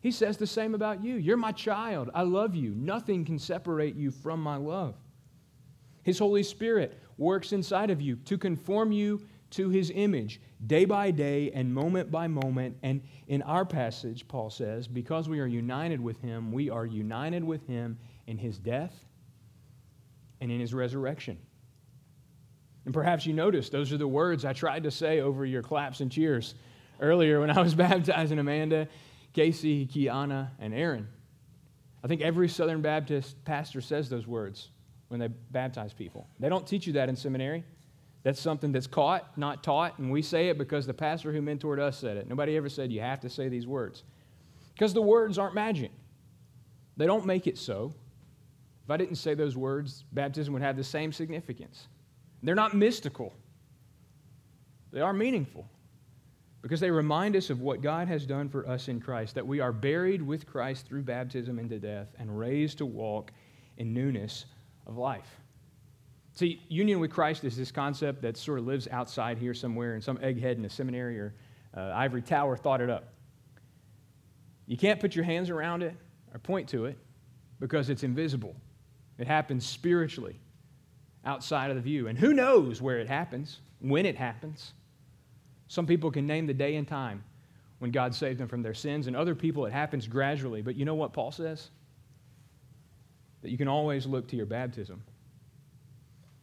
He 0.00 0.10
says 0.10 0.38
the 0.38 0.46
same 0.46 0.74
about 0.74 1.04
you. 1.04 1.16
You're 1.16 1.36
my 1.36 1.52
child. 1.52 2.10
I 2.14 2.22
love 2.22 2.54
you. 2.54 2.74
Nothing 2.74 3.24
can 3.24 3.38
separate 3.38 3.94
you 3.94 4.10
from 4.10 4.42
my 4.42 4.56
love. 4.56 4.94
His 6.02 6.18
Holy 6.18 6.42
Spirit 6.42 6.98
works 7.18 7.52
inside 7.52 7.90
of 7.90 8.00
you 8.00 8.16
to 8.16 8.38
conform 8.38 8.90
you 8.90 9.20
to 9.50 9.68
His 9.68 9.92
image 9.94 10.40
day 10.66 10.86
by 10.86 11.10
day 11.10 11.50
and 11.52 11.72
moment 11.72 12.10
by 12.10 12.26
moment. 12.26 12.78
And 12.82 13.02
in 13.28 13.42
our 13.42 13.66
passage, 13.66 14.26
Paul 14.26 14.48
says, 14.48 14.88
because 14.88 15.28
we 15.28 15.40
are 15.40 15.46
united 15.46 16.00
with 16.00 16.22
Him, 16.22 16.50
we 16.52 16.70
are 16.70 16.86
united 16.86 17.44
with 17.44 17.66
Him 17.66 17.98
in 18.26 18.38
His 18.38 18.58
death 18.58 19.04
and 20.40 20.50
in 20.50 20.60
his 20.60 20.74
resurrection. 20.74 21.38
And 22.86 22.94
perhaps 22.94 23.26
you 23.26 23.34
noticed 23.34 23.72
those 23.72 23.92
are 23.92 23.98
the 23.98 24.08
words 24.08 24.44
I 24.44 24.52
tried 24.52 24.84
to 24.84 24.92
say 24.92 25.20
over 25.20 25.44
your 25.44 25.60
claps 25.60 26.00
and 26.00 26.10
cheers 26.10 26.54
earlier 27.00 27.40
when 27.40 27.50
I 27.50 27.60
was 27.60 27.74
baptizing 27.74 28.38
Amanda, 28.38 28.88
Casey, 29.34 29.86
Kiana, 29.86 30.50
and 30.60 30.72
Aaron. 30.72 31.08
I 32.04 32.06
think 32.06 32.22
every 32.22 32.48
Southern 32.48 32.82
Baptist 32.82 33.44
pastor 33.44 33.80
says 33.80 34.08
those 34.08 34.28
words 34.28 34.68
when 35.08 35.18
they 35.18 35.26
baptize 35.26 35.92
people. 35.92 36.28
They 36.38 36.48
don't 36.48 36.64
teach 36.64 36.86
you 36.86 36.92
that 36.92 37.08
in 37.08 37.16
seminary. 37.16 37.64
That's 38.22 38.40
something 38.40 38.70
that's 38.70 38.86
caught, 38.86 39.36
not 39.36 39.64
taught, 39.64 39.98
and 39.98 40.10
we 40.10 40.22
say 40.22 40.48
it 40.48 40.56
because 40.56 40.86
the 40.86 40.94
pastor 40.94 41.32
who 41.32 41.42
mentored 41.42 41.80
us 41.80 41.98
said 41.98 42.16
it. 42.16 42.28
Nobody 42.28 42.56
ever 42.56 42.68
said 42.68 42.92
you 42.92 43.00
have 43.00 43.20
to 43.20 43.28
say 43.28 43.48
these 43.48 43.66
words. 43.66 44.04
Because 44.74 44.94
the 44.94 45.02
words 45.02 45.38
aren't 45.38 45.54
magic, 45.54 45.90
they 46.96 47.06
don't 47.06 47.26
make 47.26 47.48
it 47.48 47.58
so. 47.58 47.92
If 48.84 48.90
I 48.90 48.96
didn't 48.96 49.16
say 49.16 49.34
those 49.34 49.56
words, 49.56 50.04
baptism 50.12 50.54
would 50.54 50.62
have 50.62 50.76
the 50.76 50.84
same 50.84 51.12
significance. 51.12 51.88
They're 52.42 52.54
not 52.54 52.74
mystical, 52.74 53.32
they 54.92 55.00
are 55.00 55.12
meaningful 55.12 55.68
because 56.62 56.80
they 56.80 56.90
remind 56.90 57.36
us 57.36 57.48
of 57.50 57.60
what 57.60 57.80
God 57.80 58.08
has 58.08 58.26
done 58.26 58.48
for 58.48 58.68
us 58.68 58.88
in 58.88 59.00
Christ, 59.00 59.36
that 59.36 59.46
we 59.46 59.60
are 59.60 59.72
buried 59.72 60.20
with 60.20 60.46
Christ 60.46 60.86
through 60.86 61.04
baptism 61.04 61.60
into 61.60 61.78
death 61.78 62.08
and 62.18 62.36
raised 62.36 62.78
to 62.78 62.86
walk 62.86 63.30
in 63.76 63.94
newness 63.94 64.46
of 64.86 64.96
life. 64.96 65.38
See, 66.34 66.60
union 66.68 66.98
with 66.98 67.12
Christ 67.12 67.44
is 67.44 67.56
this 67.56 67.70
concept 67.70 68.20
that 68.22 68.36
sort 68.36 68.58
of 68.58 68.66
lives 68.66 68.88
outside 68.90 69.38
here 69.38 69.54
somewhere, 69.54 69.94
and 69.94 70.02
some 70.02 70.18
egghead 70.18 70.56
in 70.56 70.64
a 70.64 70.68
seminary 70.68 71.18
or 71.18 71.34
uh, 71.76 71.92
ivory 71.94 72.22
tower 72.22 72.56
thought 72.56 72.80
it 72.80 72.90
up. 72.90 73.14
You 74.66 74.76
can't 74.76 74.98
put 74.98 75.14
your 75.14 75.24
hands 75.24 75.50
around 75.50 75.82
it 75.82 75.94
or 76.34 76.40
point 76.40 76.68
to 76.70 76.86
it 76.86 76.98
because 77.60 77.90
it's 77.90 78.02
invisible. 78.02 78.56
It 79.18 79.26
happens 79.26 79.64
spiritually 79.64 80.40
outside 81.26 81.70
of 81.70 81.76
the 81.76 81.82
view. 81.82 82.08
And 82.08 82.18
who 82.18 82.32
knows 82.32 82.80
where 82.80 82.98
it 82.98 83.08
happens, 83.08 83.60
when 83.80 84.06
it 84.06 84.16
happens. 84.16 84.72
Some 85.68 85.86
people 85.86 86.10
can 86.10 86.26
name 86.26 86.46
the 86.46 86.54
day 86.54 86.76
and 86.76 86.86
time 86.86 87.24
when 87.80 87.90
God 87.90 88.14
saved 88.14 88.38
them 88.38 88.48
from 88.48 88.62
their 88.62 88.72
sins, 88.72 89.06
and 89.06 89.14
other 89.14 89.34
people 89.34 89.66
it 89.66 89.72
happens 89.72 90.06
gradually. 90.06 90.62
But 90.62 90.76
you 90.76 90.86
know 90.86 90.94
what 90.94 91.12
Paul 91.12 91.32
says? 91.32 91.70
That 93.42 93.50
you 93.50 93.58
can 93.58 93.68
always 93.68 94.06
look 94.06 94.28
to 94.28 94.36
your 94.36 94.46
baptism. 94.46 95.02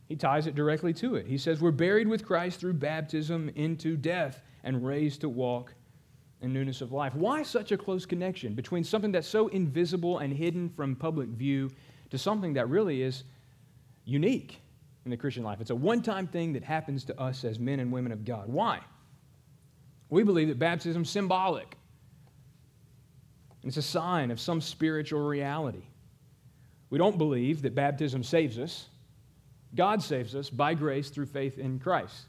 He 0.07 0.15
ties 0.15 0.45
it 0.45 0.53
directly 0.53 0.93
to 0.95 1.15
it. 1.15 1.25
He 1.25 1.39
says, 1.39 1.59
We're 1.59 1.71
buried 1.71 2.07
with 2.07 2.25
Christ 2.25 2.59
through 2.59 2.73
baptism 2.73 3.49
into 3.55 3.97
death 3.97 4.41
and 4.63 4.85
raised 4.85 5.21
to 5.21 5.29
walk 5.29 5.73
in 6.41 6.53
newness 6.53 6.81
of 6.81 6.91
life. 6.91 7.15
Why 7.15 7.41
such 7.41 7.71
a 7.71 7.77
close 7.77 8.05
connection 8.05 8.53
between 8.53 8.83
something 8.83 9.11
that's 9.11 9.27
so 9.27 9.47
invisible 9.47 10.19
and 10.19 10.31
hidden 10.31 10.69
from 10.69 10.95
public 10.95 11.29
view 11.29 11.71
to 12.11 12.17
something 12.17 12.53
that 12.53 12.69
really 12.69 13.01
is 13.01 13.23
unique 14.05 14.59
in 15.05 15.11
the 15.11 15.17
Christian 15.17 15.43
life? 15.43 15.61
It's 15.61 15.69
a 15.69 15.75
one 15.75 16.01
time 16.01 16.27
thing 16.27 16.53
that 16.53 16.63
happens 16.63 17.05
to 17.05 17.19
us 17.19 17.43
as 17.43 17.59
men 17.59 17.79
and 17.79 17.91
women 17.91 18.11
of 18.11 18.25
God. 18.25 18.47
Why? 18.47 18.79
We 20.09 20.23
believe 20.23 20.49
that 20.49 20.59
baptism 20.59 21.01
is 21.01 21.09
symbolic. 21.09 21.77
It's 23.63 23.77
a 23.77 23.81
sign 23.81 24.29
of 24.29 24.39
some 24.39 24.61
spiritual 24.61 25.21
reality. 25.21 25.83
We 26.89 26.97
don't 26.97 27.17
believe 27.17 27.61
that 27.63 27.73
baptism 27.73 28.23
saves 28.23 28.59
us. 28.59 28.87
God 29.73 30.03
saves 30.03 30.35
us 30.35 30.49
by 30.49 30.75
grace 30.75 31.09
through 31.09 31.25
faith 31.25 31.57
in 31.57 31.79
Christ. 31.79 32.25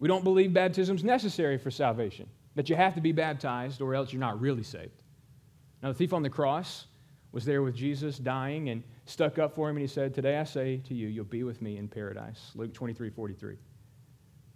We 0.00 0.08
don't 0.08 0.24
believe 0.24 0.52
baptism 0.52 0.96
is 0.96 1.04
necessary 1.04 1.58
for 1.58 1.70
salvation, 1.70 2.28
that 2.56 2.68
you 2.68 2.74
have 2.74 2.96
to 2.96 3.00
be 3.00 3.12
baptized 3.12 3.80
or 3.80 3.94
else 3.94 4.12
you're 4.12 4.18
not 4.18 4.40
really 4.40 4.64
saved. 4.64 5.00
Now, 5.80 5.90
the 5.90 5.94
thief 5.94 6.12
on 6.12 6.22
the 6.22 6.30
cross 6.30 6.86
was 7.32 7.46
there 7.46 7.62
with 7.62 7.74
Jesus 7.74 8.18
dying 8.18 8.68
and 8.68 8.82
stuck 9.06 9.38
up 9.38 9.54
for 9.54 9.68
him, 9.68 9.76
and 9.76 9.82
he 9.82 9.88
said, 9.88 10.14
Today 10.14 10.38
I 10.38 10.44
say 10.44 10.76
to 10.88 10.94
you, 10.94 11.08
you'll 11.08 11.24
be 11.24 11.42
with 11.42 11.62
me 11.62 11.78
in 11.78 11.88
paradise. 11.88 12.52
Luke 12.54 12.74
23 12.74 13.10
43. 13.10 13.56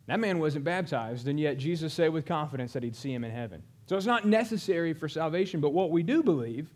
That 0.07 0.21
man 0.21 0.39
wasn't 0.39 0.65
baptized, 0.65 1.27
and 1.27 1.41
yet 1.41 1.57
Jesus 1.57 1.93
said 1.93 2.13
with 2.13 2.27
confidence 2.27 2.75
that 2.75 2.83
he'd 2.83 2.95
see 2.95 3.13
him 3.13 3.25
in 3.25 3.33
heaven. 3.33 3.63
So 3.87 3.97
it's 3.97 4.07
not 4.07 4.25
necessary 4.25 4.93
for 4.93 5.09
salvation, 5.09 5.61
but 5.61 5.71
what 5.71 5.91
we 5.91 6.03
do 6.03 6.23
believe 6.23 6.71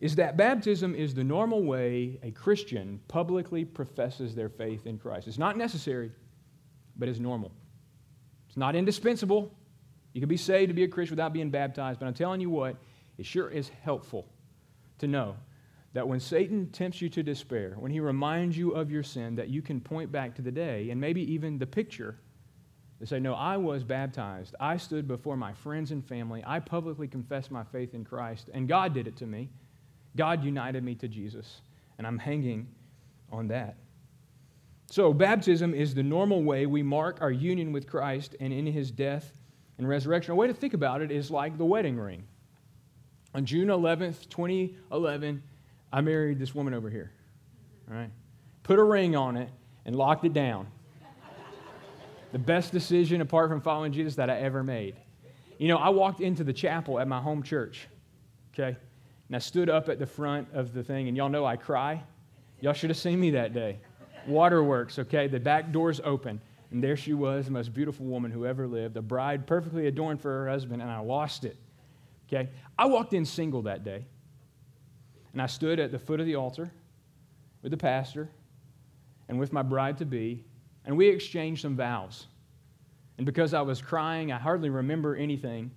is 0.00 0.16
that 0.16 0.36
baptism 0.36 0.94
is 0.94 1.14
the 1.14 1.24
normal 1.24 1.64
way 1.64 2.18
a 2.22 2.30
Christian 2.30 3.00
publicly 3.08 3.64
professes 3.64 4.34
their 4.34 4.50
faith 4.50 4.86
in 4.86 4.98
Christ. 4.98 5.26
It's 5.26 5.38
not 5.38 5.56
necessary, 5.56 6.12
but 6.96 7.08
it's 7.08 7.18
normal. 7.18 7.50
It's 8.48 8.58
not 8.58 8.76
indispensable. 8.76 9.50
You 10.12 10.20
can 10.20 10.28
be 10.28 10.36
saved 10.36 10.68
to 10.68 10.74
be 10.74 10.84
a 10.84 10.88
Christian 10.88 11.16
without 11.16 11.32
being 11.32 11.50
baptized, 11.50 11.98
but 11.98 12.06
I'm 12.06 12.14
telling 12.14 12.40
you 12.40 12.50
what, 12.50 12.76
it 13.16 13.24
sure 13.24 13.48
is 13.48 13.70
helpful 13.82 14.28
to 14.98 15.06
know 15.06 15.36
that 15.92 16.06
when 16.06 16.20
Satan 16.20 16.70
tempts 16.70 17.00
you 17.00 17.08
to 17.08 17.22
despair, 17.22 17.74
when 17.78 17.90
he 17.90 18.00
reminds 18.00 18.56
you 18.56 18.72
of 18.72 18.90
your 18.90 19.02
sin, 19.02 19.34
that 19.36 19.48
you 19.48 19.62
can 19.62 19.80
point 19.80 20.12
back 20.12 20.34
to 20.34 20.42
the 20.42 20.50
day 20.50 20.90
and 20.90 21.00
maybe 21.00 21.22
even 21.32 21.58
the 21.58 21.66
picture 21.66 22.18
they 22.98 23.06
say, 23.06 23.20
No, 23.20 23.34
I 23.34 23.56
was 23.56 23.84
baptized. 23.84 24.54
I 24.58 24.76
stood 24.76 25.06
before 25.06 25.36
my 25.36 25.52
friends 25.52 25.90
and 25.90 26.04
family. 26.04 26.42
I 26.46 26.60
publicly 26.60 27.08
confessed 27.08 27.50
my 27.50 27.64
faith 27.64 27.94
in 27.94 28.04
Christ, 28.04 28.48
and 28.54 28.68
God 28.68 28.94
did 28.94 29.06
it 29.06 29.16
to 29.16 29.26
me. 29.26 29.50
God 30.16 30.42
united 30.42 30.82
me 30.82 30.94
to 30.96 31.08
Jesus, 31.08 31.60
and 31.98 32.06
I'm 32.06 32.18
hanging 32.18 32.68
on 33.30 33.48
that. 33.48 33.76
So, 34.88 35.12
baptism 35.12 35.74
is 35.74 35.94
the 35.94 36.02
normal 36.02 36.42
way 36.42 36.64
we 36.64 36.82
mark 36.82 37.20
our 37.20 37.32
union 37.32 37.72
with 37.72 37.86
Christ 37.86 38.36
and 38.40 38.52
in 38.52 38.66
his 38.66 38.90
death 38.90 39.40
and 39.78 39.86
resurrection. 39.86 40.32
A 40.32 40.36
way 40.36 40.46
to 40.46 40.54
think 40.54 40.74
about 40.74 41.02
it 41.02 41.10
is 41.10 41.30
like 41.30 41.58
the 41.58 41.64
wedding 41.64 41.98
ring. 41.98 42.24
On 43.36 43.44
June 43.44 43.68
11th, 43.68 44.30
2011, 44.30 45.42
I 45.92 46.00
married 46.00 46.38
this 46.38 46.54
woman 46.54 46.72
over 46.72 46.88
here. 46.88 47.12
All 47.86 47.94
right? 47.94 48.08
Put 48.62 48.78
a 48.78 48.82
ring 48.82 49.14
on 49.14 49.36
it 49.36 49.50
and 49.84 49.94
locked 49.94 50.24
it 50.24 50.32
down 50.32 50.68
the 52.32 52.38
best 52.38 52.72
decision 52.72 53.20
apart 53.20 53.50
from 53.50 53.60
following 53.60 53.92
Jesus 53.92 54.14
that 54.14 54.30
I 54.30 54.38
ever 54.38 54.64
made. 54.64 54.96
You 55.58 55.68
know, 55.68 55.76
I 55.76 55.90
walked 55.90 56.22
into 56.22 56.44
the 56.44 56.52
chapel 56.54 56.98
at 56.98 57.08
my 57.08 57.20
home 57.20 57.42
church, 57.42 57.88
okay? 58.54 58.74
And 59.28 59.36
I 59.36 59.38
stood 59.38 59.68
up 59.68 59.90
at 59.90 59.98
the 59.98 60.06
front 60.06 60.48
of 60.54 60.72
the 60.72 60.82
thing, 60.82 61.06
and 61.06 61.14
y'all 61.14 61.28
know 61.28 61.44
I 61.44 61.56
cry. 61.56 62.02
Y'all 62.62 62.72
should 62.72 62.88
have 62.88 62.96
seen 62.96 63.20
me 63.20 63.32
that 63.32 63.52
day. 63.52 63.80
Waterworks, 64.26 64.98
okay? 64.98 65.28
The 65.28 65.40
back 65.40 65.72
door's 65.72 66.00
open, 66.04 66.40
and 66.70 66.82
there 66.82 66.96
she 66.96 67.12
was, 67.12 67.44
the 67.44 67.50
most 67.50 67.74
beautiful 67.74 68.06
woman 68.06 68.30
who 68.30 68.46
ever 68.46 68.66
lived, 68.66 68.96
a 68.96 69.02
bride 69.02 69.46
perfectly 69.46 69.88
adorned 69.88 70.22
for 70.22 70.30
her 70.30 70.48
husband, 70.48 70.80
and 70.80 70.90
I 70.90 71.00
lost 71.00 71.44
it, 71.44 71.58
okay? 72.26 72.50
I 72.78 72.86
walked 72.86 73.12
in 73.12 73.24
single 73.24 73.62
that 73.62 73.84
day, 73.84 74.04
and 75.32 75.42
I 75.42 75.46
stood 75.46 75.80
at 75.80 75.92
the 75.92 75.98
foot 75.98 76.20
of 76.20 76.26
the 76.26 76.36
altar 76.36 76.70
with 77.62 77.70
the 77.70 77.76
pastor 77.76 78.28
and 79.28 79.38
with 79.38 79.52
my 79.52 79.62
bride 79.62 79.98
to 79.98 80.04
be, 80.04 80.44
and 80.84 80.96
we 80.96 81.08
exchanged 81.08 81.62
some 81.62 81.76
vows. 81.76 82.26
And 83.18 83.26
because 83.26 83.54
I 83.54 83.62
was 83.62 83.80
crying, 83.80 84.30
I 84.30 84.38
hardly 84.38 84.70
remember 84.70 85.16
anything. 85.16 85.70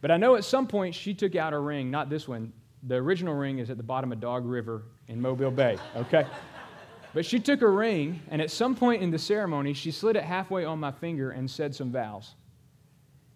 But 0.00 0.10
I 0.10 0.16
know 0.16 0.34
at 0.36 0.44
some 0.44 0.66
point 0.66 0.94
she 0.94 1.14
took 1.14 1.36
out 1.36 1.52
a 1.52 1.58
ring, 1.58 1.90
not 1.90 2.08
this 2.08 2.26
one. 2.26 2.52
The 2.84 2.96
original 2.96 3.34
ring 3.34 3.58
is 3.58 3.68
at 3.68 3.76
the 3.76 3.82
bottom 3.82 4.12
of 4.12 4.20
Dog 4.20 4.46
River 4.46 4.84
in 5.08 5.20
Mobile 5.20 5.50
Bay, 5.50 5.76
okay? 5.94 6.26
but 7.14 7.26
she 7.26 7.38
took 7.38 7.60
a 7.60 7.68
ring, 7.68 8.20
and 8.30 8.40
at 8.40 8.50
some 8.50 8.74
point 8.74 9.02
in 9.02 9.10
the 9.10 9.18
ceremony, 9.18 9.74
she 9.74 9.90
slid 9.90 10.16
it 10.16 10.24
halfway 10.24 10.64
on 10.64 10.80
my 10.80 10.90
finger 10.90 11.32
and 11.32 11.50
said 11.50 11.74
some 11.74 11.92
vows. 11.92 12.34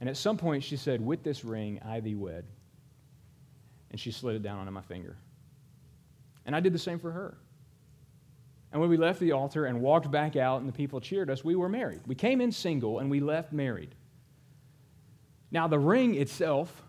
And 0.00 0.08
at 0.08 0.16
some 0.16 0.36
point, 0.36 0.64
she 0.64 0.76
said, 0.76 1.00
With 1.00 1.22
this 1.22 1.44
ring, 1.44 1.80
I 1.84 2.00
thee 2.00 2.14
wed. 2.14 2.44
And 3.90 4.00
she 4.00 4.10
slid 4.10 4.36
it 4.36 4.42
down 4.42 4.58
onto 4.58 4.72
my 4.72 4.82
finger. 4.82 5.16
And 6.46 6.54
I 6.54 6.60
did 6.60 6.72
the 6.72 6.78
same 6.78 6.98
for 6.98 7.12
her. 7.12 7.36
And 8.72 8.80
when 8.80 8.90
we 8.90 8.96
left 8.96 9.20
the 9.20 9.32
altar 9.32 9.66
and 9.66 9.80
walked 9.80 10.10
back 10.10 10.34
out 10.34 10.60
and 10.60 10.68
the 10.68 10.72
people 10.72 11.00
cheered 11.00 11.30
us, 11.30 11.44
we 11.44 11.54
were 11.54 11.68
married. 11.68 12.00
We 12.06 12.16
came 12.16 12.40
in 12.40 12.50
single 12.50 12.98
and 12.98 13.08
we 13.08 13.20
left 13.20 13.52
married. 13.52 13.94
Now, 15.52 15.68
the 15.68 15.78
ring 15.78 16.16
itself 16.16 16.82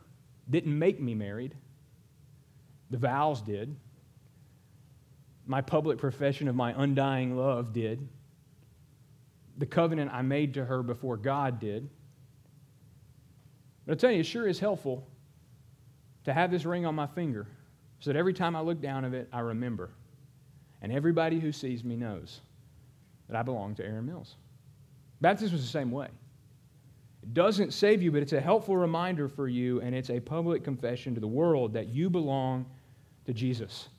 didn't 0.50 0.78
make 0.78 1.00
me 1.00 1.14
married, 1.14 1.56
the 2.90 2.98
vows 2.98 3.42
did. 3.42 3.76
My 5.46 5.62
public 5.62 6.00
profession 6.00 6.48
of 6.48 6.56
my 6.56 6.74
undying 6.76 7.38
love 7.38 7.72
did. 7.72 8.08
The 9.60 9.68
covenant 9.68 10.12
I 10.12 10.24
made 10.24 10.56
to 10.56 10.66
her 10.66 10.82
before 10.82 11.18
God 11.18 11.60
did. 11.60 11.88
But 13.86 13.94
I 13.94 13.96
tell 13.96 14.12
you, 14.12 14.22
it 14.22 14.26
sure 14.26 14.48
is 14.48 14.60
helpful 14.60 15.06
to 16.24 16.34
have 16.34 16.52
this 16.52 16.66
ring 16.66 16.86
on 16.86 16.96
my 16.96 17.08
finger 17.08 17.48
so 18.00 18.12
that 18.12 18.20
every 18.20 18.34
time 18.34 18.56
I 18.56 18.62
look 18.62 18.82
down 18.82 19.06
at 19.06 19.14
it, 19.14 19.28
I 19.32 19.40
remember. 19.40 19.90
And 20.82 20.92
everybody 20.92 21.40
who 21.40 21.52
sees 21.52 21.84
me 21.84 21.96
knows 21.96 22.42
that 23.28 23.36
I 23.36 23.44
belong 23.44 23.76
to 23.76 23.86
Erin 23.86 24.06
Mills. 24.06 24.36
Baptism 25.22 25.54
was 25.54 25.64
the 25.64 25.72
same 25.72 25.92
way. 25.92 26.08
It 27.24 27.34
doesn't 27.34 27.74
save 27.74 28.04
you, 28.04 28.12
but 28.12 28.22
it's 28.22 28.34
a 28.34 28.42
helpful 28.42 28.78
reminder 28.78 29.28
for 29.28 29.48
you, 29.48 29.82
and 29.82 29.96
it's 29.96 30.10
a 30.10 30.20
public 30.20 30.64
confession 30.64 31.16
to 31.16 31.22
the 31.22 31.28
world 31.28 31.74
that 31.74 31.88
you 31.88 32.10
belong 32.10 32.66
to 33.26 33.34
Jesus. 33.34 33.90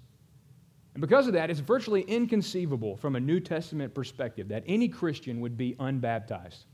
And 0.95 1.01
because 1.01 1.27
of 1.27 1.33
that, 1.33 1.51
it's 1.51 1.61
virtually 1.61 2.03
inconceivable 2.03 2.97
from 2.97 3.17
a 3.17 3.21
New 3.21 3.41
Testament 3.41 3.93
perspective 3.95 4.49
that 4.49 4.63
any 4.67 4.89
Christian 4.89 5.41
would 5.41 5.57
be 5.57 5.75
unbaptized. 5.81 6.65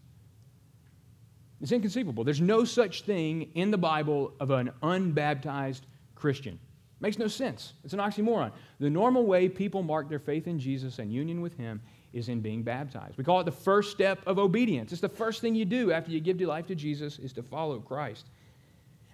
It's 1.62 1.70
inconceivable. 1.70 2.24
There's 2.24 2.40
no 2.40 2.64
such 2.64 3.02
thing 3.02 3.48
in 3.54 3.70
the 3.70 3.78
Bible 3.78 4.34
of 4.40 4.50
an 4.50 4.72
unbaptized 4.82 5.86
Christian. 6.16 6.58
Makes 7.00 7.18
no 7.18 7.28
sense. 7.28 7.74
It's 7.84 7.94
an 7.94 8.00
oxymoron. 8.00 8.50
The 8.80 8.90
normal 8.90 9.26
way 9.26 9.48
people 9.48 9.84
mark 9.84 10.08
their 10.08 10.18
faith 10.18 10.48
in 10.48 10.58
Jesus 10.58 10.98
and 10.98 11.12
union 11.12 11.40
with 11.40 11.56
Him 11.56 11.80
is 12.12 12.28
in 12.28 12.40
being 12.40 12.64
baptized. 12.64 13.16
We 13.16 13.24
call 13.24 13.40
it 13.40 13.44
the 13.44 13.52
first 13.52 13.92
step 13.92 14.20
of 14.26 14.40
obedience. 14.40 14.90
It's 14.90 15.00
the 15.00 15.08
first 15.08 15.40
thing 15.40 15.54
you 15.54 15.64
do 15.64 15.92
after 15.92 16.10
you 16.10 16.20
give 16.20 16.40
your 16.40 16.48
life 16.48 16.66
to 16.66 16.74
Jesus 16.74 17.20
is 17.20 17.32
to 17.34 17.42
follow 17.42 17.78
Christ. 17.78 18.26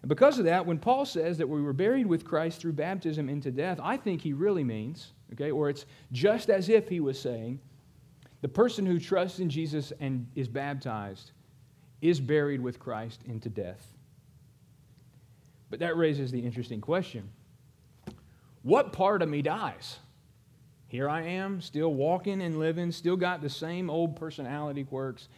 And 0.01 0.09
because 0.09 0.39
of 0.39 0.47
that, 0.47 0.65
when 0.65 0.79
Paul 0.79 1.05
says 1.05 1.37
that 1.39 1.49
we 1.49 1.61
were 1.61 1.75
buried 1.75 2.07
with 2.07 2.25
Christ 2.25 2.61
through 2.61 2.73
baptism 2.73 3.29
into 3.29 3.51
death, 3.51 3.79
I 3.83 3.99
think 3.99 4.23
he 4.23 4.33
really 4.33 4.65
means, 4.65 5.13
okay, 5.35 5.51
or 5.51 5.69
it's 5.69 5.85
just 6.13 6.49
as 6.49 6.71
if 6.71 6.89
he 6.89 7.01
was 7.01 7.21
saying, 7.21 7.61
the 8.41 8.49
person 8.49 8.87
who 8.87 8.99
trusts 8.99 9.39
in 9.39 9.51
Jesus 9.51 9.93
and 10.01 10.27
is 10.35 10.49
baptized 10.49 11.33
is 12.01 12.21
buried 12.21 12.61
with 12.61 12.79
Christ 12.79 13.23
into 13.27 13.49
death. 13.49 13.95
But 15.71 15.81
that 15.81 15.97
raises 15.97 16.31
the 16.31 16.41
interesting 16.41 16.81
question 16.81 17.31
what 18.63 18.93
part 18.93 19.23
of 19.23 19.29
me 19.29 19.41
dies? 19.43 19.99
Here 20.89 21.09
I 21.09 21.23
am, 21.23 21.61
still 21.61 21.93
walking 21.93 22.43
and 22.43 22.59
living, 22.59 22.91
still 22.93 23.17
got 23.17 23.43
the 23.43 23.51
same 23.51 23.91
old 23.91 24.17
personality 24.17 24.85
quirks 24.85 25.29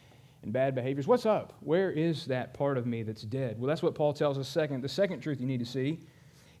and 0.43 0.51
bad 0.51 0.73
behaviors. 0.73 1.07
What's 1.07 1.25
up? 1.25 1.53
Where 1.59 1.91
is 1.91 2.25
that 2.25 2.53
part 2.53 2.77
of 2.77 2.85
me 2.85 3.03
that's 3.03 3.21
dead? 3.21 3.59
Well, 3.59 3.67
that's 3.67 3.83
what 3.83 3.93
Paul 3.93 4.13
tells 4.13 4.37
us 4.37 4.47
second. 4.47 4.81
The 4.81 4.89
second 4.89 5.19
truth 5.19 5.39
you 5.39 5.47
need 5.47 5.59
to 5.59 5.65
see 5.65 5.99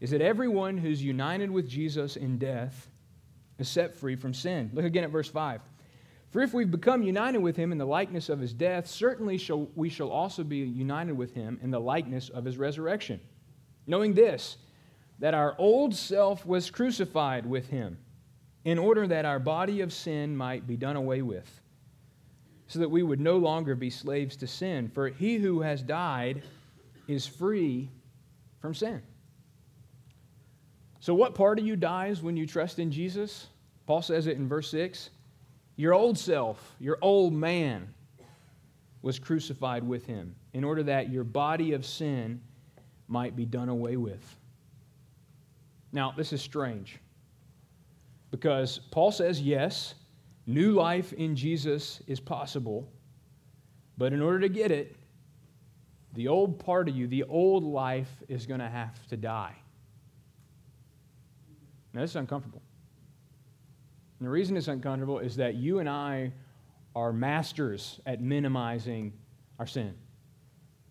is 0.01 0.11
that 0.11 0.21
everyone 0.21 0.77
who's 0.77 1.01
united 1.01 1.49
with 1.49 1.67
Jesus 1.67 2.15
in 2.15 2.37
death 2.37 2.89
is 3.59 3.69
set 3.69 3.95
free 3.95 4.15
from 4.15 4.33
sin. 4.33 4.69
Look 4.73 4.85
again 4.85 5.03
at 5.03 5.09
verse 5.09 5.29
5. 5.29 5.61
For 6.31 6.41
if 6.41 6.53
we've 6.53 6.71
become 6.71 7.03
united 7.03 7.39
with 7.39 7.57
him 7.57 7.73
in 7.73 7.77
the 7.77 7.85
likeness 7.85 8.29
of 8.29 8.39
his 8.39 8.53
death, 8.53 8.87
certainly 8.87 9.37
shall, 9.37 9.67
we 9.75 9.89
shall 9.89 10.09
also 10.09 10.43
be 10.43 10.59
united 10.59 11.13
with 11.13 11.33
him 11.33 11.59
in 11.61 11.71
the 11.71 11.79
likeness 11.79 12.29
of 12.29 12.45
his 12.45 12.57
resurrection. 12.57 13.19
Knowing 13.85 14.13
this, 14.13 14.57
that 15.19 15.33
our 15.33 15.55
old 15.57 15.93
self 15.93 16.45
was 16.45 16.71
crucified 16.71 17.45
with 17.45 17.67
him 17.67 17.97
in 18.63 18.79
order 18.79 19.07
that 19.07 19.25
our 19.25 19.39
body 19.39 19.81
of 19.81 19.91
sin 19.91 20.35
might 20.35 20.65
be 20.65 20.77
done 20.77 20.95
away 20.95 21.21
with, 21.21 21.61
so 22.67 22.79
that 22.79 22.89
we 22.89 23.03
would 23.03 23.19
no 23.19 23.37
longer 23.37 23.75
be 23.75 23.89
slaves 23.89 24.37
to 24.37 24.47
sin. 24.47 24.89
For 24.93 25.09
he 25.09 25.35
who 25.35 25.59
has 25.61 25.81
died 25.81 26.43
is 27.07 27.27
free 27.27 27.89
from 28.61 28.73
sin. 28.73 29.01
So, 31.01 31.13
what 31.13 31.35
part 31.35 31.59
of 31.59 31.65
you 31.65 31.75
dies 31.75 32.21
when 32.21 32.37
you 32.37 32.45
trust 32.45 32.79
in 32.79 32.91
Jesus? 32.91 33.47
Paul 33.85 34.01
says 34.01 34.27
it 34.27 34.37
in 34.37 34.47
verse 34.47 34.69
6 34.69 35.09
Your 35.81 35.95
old 35.95 36.15
self, 36.15 36.75
your 36.79 36.99
old 37.01 37.33
man, 37.33 37.91
was 39.01 39.17
crucified 39.17 39.83
with 39.83 40.05
him, 40.05 40.35
in 40.53 40.63
order 40.63 40.83
that 40.83 41.09
your 41.09 41.23
body 41.23 41.73
of 41.73 41.87
sin 41.87 42.39
might 43.07 43.35
be 43.35 43.45
done 43.45 43.67
away 43.67 43.97
with. 43.97 44.37
Now, 45.91 46.13
this 46.15 46.33
is 46.33 46.39
strange 46.39 46.99
because 48.29 48.77
Paul 48.91 49.11
says, 49.11 49.41
yes, 49.41 49.95
new 50.45 50.73
life 50.73 51.13
in 51.13 51.35
Jesus 51.35 52.03
is 52.05 52.19
possible, 52.19 52.87
but 53.97 54.13
in 54.13 54.21
order 54.21 54.39
to 54.41 54.49
get 54.49 54.69
it, 54.69 54.95
the 56.13 56.27
old 56.27 56.59
part 56.59 56.89
of 56.89 56.95
you, 56.95 57.07
the 57.07 57.23
old 57.23 57.63
life, 57.63 58.21
is 58.27 58.45
going 58.45 58.59
to 58.59 58.69
have 58.69 59.07
to 59.07 59.17
die. 59.17 59.55
Now, 61.91 62.01
this 62.01 62.11
is 62.11 62.17
uncomfortable. 62.17 62.61
And 64.21 64.27
the 64.27 64.31
reason 64.31 64.55
it's 64.55 64.67
uncomfortable 64.67 65.17
is 65.17 65.35
that 65.37 65.55
you 65.55 65.79
and 65.79 65.89
I 65.89 66.31
are 66.95 67.11
masters 67.11 67.99
at 68.05 68.21
minimizing 68.21 69.13
our 69.57 69.65
sin. 69.65 69.95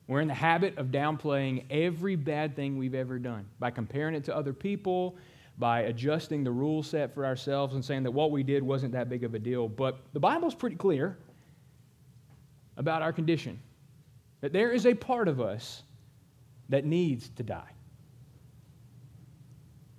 We're 0.09 0.21
in 0.21 0.27
the 0.27 0.35
habit 0.35 0.77
of 0.79 0.89
downplaying 0.89 1.67
every 1.71 2.17
bad 2.17 2.57
thing 2.57 2.77
we've 2.77 2.97
ever 2.97 3.21
done 3.21 3.47
by 3.61 3.71
comparing 3.71 4.17
it 4.17 4.25
to 4.25 4.37
other 4.37 4.53
people, 4.53 5.17
by 5.59 5.83
adjusting 5.83 6.43
the 6.43 6.51
rule 6.51 6.83
set 6.83 7.15
for 7.15 7.25
ourselves 7.25 7.77
and 7.77 7.85
saying 7.85 8.03
that 8.03 8.11
what 8.11 8.33
we 8.33 8.43
did 8.43 8.65
wasn't 8.65 8.91
that 8.95 9.09
big 9.09 9.23
of 9.23 9.33
a 9.37 9.39
deal. 9.39 9.69
But 9.69 10.01
the 10.13 10.19
Bible's 10.19 10.57
pretty 10.57 10.75
clear 10.75 11.17
about 12.79 13.01
our 13.01 13.13
condition 13.13 13.61
that 14.41 14.53
there 14.53 14.73
is 14.73 14.87
a 14.87 14.95
part 14.95 15.29
of 15.29 15.41
us 15.41 15.85
that 16.69 16.85
needs 16.85 17.29
to 17.37 17.45
die. 17.45 17.71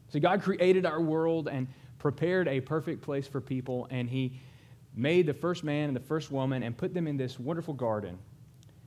See, 0.10 0.20
God 0.20 0.42
created 0.42 0.86
our 0.86 1.00
world 1.00 1.48
and 1.48 1.70
prepared 2.02 2.48
a 2.48 2.60
perfect 2.60 3.02
place 3.02 3.28
for 3.28 3.40
people, 3.40 3.88
and 3.92 4.10
He 4.10 4.40
made 4.96 5.26
the 5.26 5.34
first 5.34 5.64
man 5.64 5.88
and 5.88 5.96
the 5.96 6.02
first 6.02 6.32
woman 6.32 6.64
and 6.64 6.76
put 6.76 6.94
them 6.94 7.08
in 7.08 7.16
this 7.16 7.40
wonderful 7.40 7.74
garden. 7.74 8.18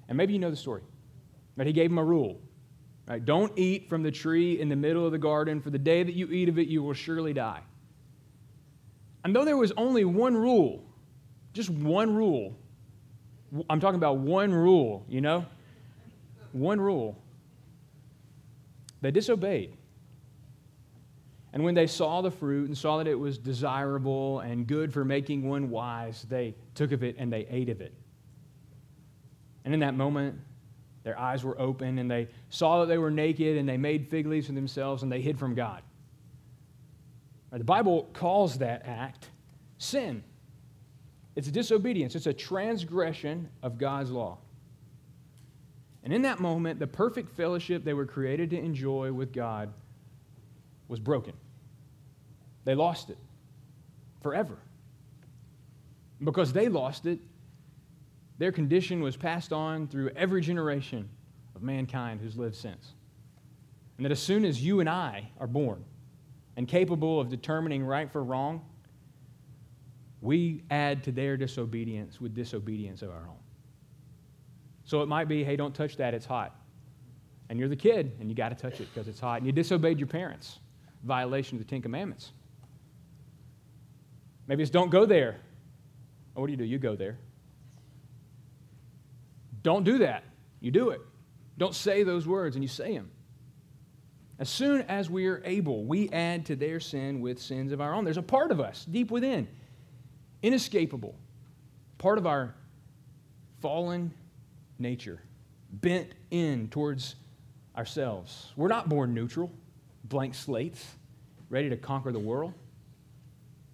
And 0.08 0.18
maybe 0.18 0.32
you 0.32 0.38
know 0.38 0.50
the 0.50 0.56
story, 0.56 0.82
but 1.56 1.66
He 1.66 1.72
gave 1.72 1.90
them 1.90 1.98
a 1.98 2.04
rule 2.04 2.40
Right? 3.06 3.24
Don't 3.24 3.52
eat 3.56 3.88
from 3.88 4.02
the 4.02 4.10
tree 4.10 4.60
in 4.60 4.68
the 4.68 4.76
middle 4.76 5.04
of 5.04 5.12
the 5.12 5.18
garden, 5.18 5.60
for 5.60 5.70
the 5.70 5.78
day 5.78 6.02
that 6.02 6.14
you 6.14 6.30
eat 6.30 6.48
of 6.48 6.58
it, 6.58 6.68
you 6.68 6.82
will 6.82 6.94
surely 6.94 7.32
die. 7.32 7.60
And 9.24 9.34
though 9.34 9.44
there 9.44 9.56
was 9.56 9.72
only 9.76 10.04
one 10.04 10.36
rule, 10.36 10.84
just 11.52 11.70
one 11.70 12.14
rule, 12.14 12.56
I'm 13.68 13.80
talking 13.80 13.96
about 13.96 14.18
one 14.18 14.52
rule, 14.52 15.04
you 15.08 15.20
know? 15.20 15.44
One 16.52 16.80
rule. 16.80 17.16
They 19.00 19.10
disobeyed. 19.10 19.76
And 21.54 21.62
when 21.62 21.76
they 21.76 21.86
saw 21.86 22.20
the 22.20 22.32
fruit 22.32 22.66
and 22.66 22.76
saw 22.76 22.98
that 22.98 23.06
it 23.06 23.14
was 23.14 23.38
desirable 23.38 24.40
and 24.40 24.66
good 24.66 24.92
for 24.92 25.04
making 25.04 25.48
one 25.48 25.70
wise, 25.70 26.26
they 26.28 26.56
took 26.74 26.90
of 26.90 27.04
it 27.04 27.14
and 27.16 27.32
they 27.32 27.46
ate 27.48 27.68
of 27.68 27.80
it. 27.80 27.94
And 29.64 29.72
in 29.72 29.78
that 29.78 29.94
moment, 29.94 30.36
their 31.04 31.16
eyes 31.16 31.44
were 31.44 31.58
open 31.60 32.00
and 32.00 32.10
they 32.10 32.26
saw 32.50 32.80
that 32.80 32.86
they 32.86 32.98
were 32.98 33.12
naked 33.12 33.56
and 33.56 33.68
they 33.68 33.76
made 33.76 34.08
fig 34.08 34.26
leaves 34.26 34.48
for 34.48 34.52
themselves 34.52 35.04
and 35.04 35.12
they 35.12 35.20
hid 35.20 35.38
from 35.38 35.54
God. 35.54 35.82
The 37.52 37.62
Bible 37.62 38.10
calls 38.12 38.58
that 38.58 38.82
act 38.84 39.30
sin. 39.78 40.24
It's 41.36 41.46
a 41.46 41.52
disobedience, 41.52 42.16
it's 42.16 42.26
a 42.26 42.32
transgression 42.32 43.48
of 43.62 43.78
God's 43.78 44.10
law. 44.10 44.38
And 46.02 46.12
in 46.12 46.22
that 46.22 46.40
moment, 46.40 46.80
the 46.80 46.88
perfect 46.88 47.30
fellowship 47.30 47.84
they 47.84 47.94
were 47.94 48.06
created 48.06 48.50
to 48.50 48.58
enjoy 48.58 49.12
with 49.12 49.32
God 49.32 49.72
was 50.88 50.98
broken. 50.98 51.34
They 52.64 52.74
lost 52.74 53.10
it 53.10 53.18
forever. 54.22 54.56
Because 56.22 56.52
they 56.52 56.68
lost 56.68 57.06
it, 57.06 57.18
their 58.38 58.52
condition 58.52 59.02
was 59.02 59.16
passed 59.16 59.52
on 59.52 59.86
through 59.86 60.10
every 60.10 60.40
generation 60.40 61.08
of 61.54 61.62
mankind 61.62 62.20
who's 62.20 62.36
lived 62.36 62.56
since. 62.56 62.94
And 63.96 64.04
that 64.04 64.10
as 64.10 64.20
soon 64.20 64.44
as 64.44 64.62
you 64.62 64.80
and 64.80 64.88
I 64.88 65.30
are 65.38 65.46
born 65.46 65.84
and 66.56 66.66
capable 66.66 67.20
of 67.20 67.28
determining 67.28 67.84
right 67.84 68.10
for 68.10 68.24
wrong, 68.24 68.64
we 70.20 70.62
add 70.70 71.04
to 71.04 71.12
their 71.12 71.36
disobedience 71.36 72.20
with 72.20 72.34
disobedience 72.34 73.02
of 73.02 73.10
our 73.10 73.28
own. 73.28 73.38
So 74.84 75.02
it 75.02 75.06
might 75.06 75.28
be, 75.28 75.44
hey, 75.44 75.56
don't 75.56 75.74
touch 75.74 75.96
that, 75.98 76.14
it's 76.14 76.26
hot. 76.26 76.56
And 77.48 77.58
you're 77.58 77.68
the 77.68 77.76
kid, 77.76 78.12
and 78.20 78.30
you 78.30 78.34
got 78.34 78.48
to 78.48 78.54
touch 78.54 78.80
it 78.80 78.88
because 78.92 79.06
it's 79.06 79.20
hot. 79.20 79.38
And 79.38 79.46
you 79.46 79.52
disobeyed 79.52 79.98
your 79.98 80.06
parents, 80.06 80.60
violation 81.04 81.58
of 81.58 81.64
the 81.64 81.68
Ten 81.68 81.82
Commandments. 81.82 82.32
Maybe 84.46 84.62
it's 84.62 84.70
don't 84.70 84.90
go 84.90 85.06
there. 85.06 85.40
Oh, 86.36 86.40
what 86.40 86.46
do 86.48 86.52
you 86.52 86.56
do? 86.56 86.64
You 86.64 86.78
go 86.78 86.96
there. 86.96 87.18
Don't 89.62 89.84
do 89.84 89.98
that. 89.98 90.24
You 90.60 90.70
do 90.70 90.90
it. 90.90 91.00
Don't 91.56 91.74
say 91.74 92.02
those 92.02 92.26
words, 92.26 92.56
and 92.56 92.62
you 92.62 92.68
say 92.68 92.94
them. 92.94 93.10
As 94.38 94.48
soon 94.48 94.82
as 94.82 95.08
we 95.08 95.26
are 95.26 95.40
able, 95.44 95.84
we 95.84 96.08
add 96.10 96.46
to 96.46 96.56
their 96.56 96.80
sin 96.80 97.20
with 97.20 97.40
sins 97.40 97.72
of 97.72 97.80
our 97.80 97.94
own. 97.94 98.04
There's 98.04 98.16
a 98.16 98.22
part 98.22 98.50
of 98.50 98.60
us 98.60 98.84
deep 98.84 99.10
within, 99.10 99.46
inescapable, 100.42 101.14
part 101.98 102.18
of 102.18 102.26
our 102.26 102.54
fallen 103.60 104.12
nature, 104.78 105.20
bent 105.70 106.10
in 106.30 106.68
towards 106.68 107.14
ourselves. 107.76 108.52
We're 108.56 108.68
not 108.68 108.88
born 108.88 109.14
neutral, 109.14 109.52
blank 110.02 110.34
slates, 110.34 110.84
ready 111.48 111.70
to 111.70 111.76
conquer 111.76 112.10
the 112.10 112.18
world. 112.18 112.52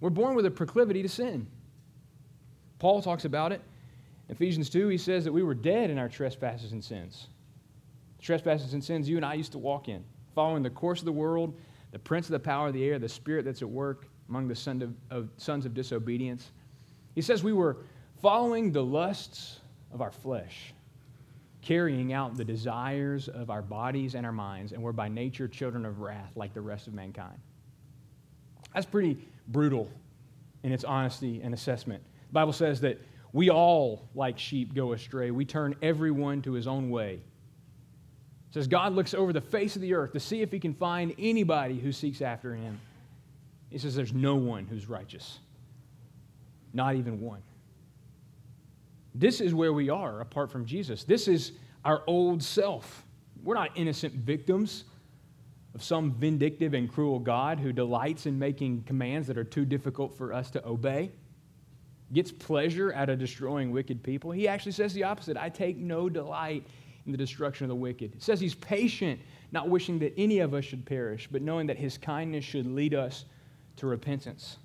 We're 0.01 0.11
born 0.11 0.35
with 0.35 0.47
a 0.47 0.51
proclivity 0.51 1.03
to 1.03 1.09
sin. 1.09 1.47
Paul 2.79 3.03
talks 3.03 3.25
about 3.25 3.53
it 3.53 3.61
Ephesians 4.31 4.71
2, 4.71 4.89
he 4.89 4.97
says 4.97 5.25
that 5.25 5.33
we 5.33 5.43
were 5.43 5.55
dead 5.55 5.91
in 5.91 5.99
our 5.99 6.09
trespasses 6.09 6.71
and 6.71 6.83
sins. 6.83 7.27
Trespasses 8.21 8.75
and 8.75 8.83
sins 8.83 9.09
you 9.09 9.17
and 9.17 9.27
I 9.27 9.35
used 9.35 9.53
to 9.53 9.59
walk 9.59 9.89
in, 9.89 10.05
following 10.37 10.63
the 10.63 10.71
course 10.71 11.01
of 11.01 11.05
the 11.05 11.13
world, 11.13 11.53
the 11.91 11.99
prince 11.99 12.27
of 12.27 12.33
the 12.33 12.39
power 12.39 12.69
of 12.69 12.73
the 12.73 12.85
air, 12.85 13.01
the 13.01 13.09
spirit 13.09 13.45
that's 13.45 13.61
at 13.61 13.69
work 13.69 14.07
among 14.29 14.47
the 14.47 14.55
son 14.55 14.83
of, 14.83 14.95
of, 15.11 15.29
sons 15.37 15.67
of 15.67 15.75
disobedience. 15.75 16.53
He 17.17 17.23
says 17.23 17.43
we 17.43 17.53
were 17.53 17.79
following 18.23 18.71
the 18.71 18.85
lusts 18.85 19.59
of 19.93 20.01
our 20.01 20.13
flesh, 20.13 20.75
carrying 21.61 22.13
out 22.13 22.37
the 22.37 22.45
desires 22.45 23.27
of 23.27 23.51
our 23.51 23.63
bodies 23.63 24.15
and 24.15 24.25
our 24.25 24.33
minds, 24.33 24.71
and 24.71 24.81
we're 24.81 24.93
by 24.93 25.09
nature 25.09 25.49
children 25.49 25.85
of 25.85 25.99
wrath 25.99 26.31
like 26.37 26.55
the 26.55 26.61
rest 26.61 26.87
of 26.87 26.95
mankind. 26.95 27.39
That's 28.75 28.87
pretty 28.87 29.19
brutal 29.49 29.91
in 30.63 30.73
its 30.73 30.85
honesty 30.85 31.41
and 31.43 31.55
assessment. 31.55 32.03
The 32.29 32.33
Bible 32.33 32.53
says 32.53 32.81
that 32.83 33.01
we 33.33 33.51
all, 33.51 34.09
like 34.15 34.39
sheep, 34.39 34.75
go 34.75 34.93
astray. 34.93 35.31
We 35.31 35.45
turn 35.45 35.77
everyone 35.83 36.43
to 36.43 36.53
his 36.53 36.67
own 36.67 36.91
way. 36.91 37.15
It 38.51 38.55
says 38.55 38.67
God 38.67 38.95
looks 38.95 39.15
over 39.15 39.33
the 39.33 39.41
face 39.41 39.77
of 39.77 39.83
the 39.83 39.95
earth 39.95 40.13
to 40.13 40.21
see 40.21 40.43
if 40.43 40.51
he 40.51 40.59
can 40.59 40.75
find 40.75 41.15
anybody 41.19 41.79
who 41.79 41.93
seeks 41.93 42.21
after 42.21 42.55
him. 42.55 42.81
He 43.71 43.79
says 43.79 43.95
there's 43.95 44.13
no 44.13 44.35
one 44.35 44.67
who's 44.67 44.89
righteous, 44.89 45.39
not 46.73 46.97
even 46.97 47.21
one. 47.21 47.43
This 49.15 49.41
is 49.41 49.55
where 49.55 49.73
we 49.73 49.89
are 49.89 50.21
apart 50.21 50.51
from 50.51 50.65
Jesus. 50.65 51.05
This 51.05 51.29
is 51.29 51.53
our 51.85 52.03
old 52.07 52.43
self. 52.43 53.05
We're 53.43 53.55
not 53.55 53.71
innocent 53.77 54.15
victims 54.15 54.85
of 55.75 55.83
some 55.83 56.13
vindictive 56.13 56.75
and 56.75 56.93
cruel 56.93 57.19
God 57.19 57.61
who 57.61 57.73
delights 57.73 58.27
in 58.27 58.39
making 58.39 58.83
commands 58.83 59.29
that 59.29 59.39
are 59.39 59.45
too 59.45 59.65
difficult 59.65 60.17
for 60.17 60.33
us 60.33 60.51
to 60.51 60.67
obey, 60.67 61.11
gets 62.13 62.33
pleasure 62.33 62.93
out 62.95 63.09
of 63.09 63.19
destroying 63.19 63.71
wicked 63.71 64.03
people. 64.03 64.33
He 64.33 64.49
actually 64.49 64.73
says 64.73 64.93
the 64.93 65.05
opposite 65.05 65.37
I 65.37 65.49
take 65.49 65.77
no 65.77 66.09
delight 66.09 66.67
in 67.07 67.13
the 67.13 67.19
destruction 67.19 67.65
of 67.65 67.69
the 67.69 67.77
wicked. 67.77 68.15
It 68.15 68.23
says 68.23 68.41
he's 68.41 68.55
patient, 68.55 69.21
not 69.53 69.69
wishing 69.69 69.99
that 70.01 70.13
any 70.17 70.41
of 70.41 70.55
us 70.55 70.65
should 70.65 70.85
perish, 70.85 71.29
but 71.31 71.43
knowing 71.43 71.69
that 71.69 71.79
his 71.79 71.97
kindness 71.97 72.45
should 72.45 72.67
lead 72.67 72.95
us 72.95 73.25
to 73.77 73.87
repentance. 73.87 74.59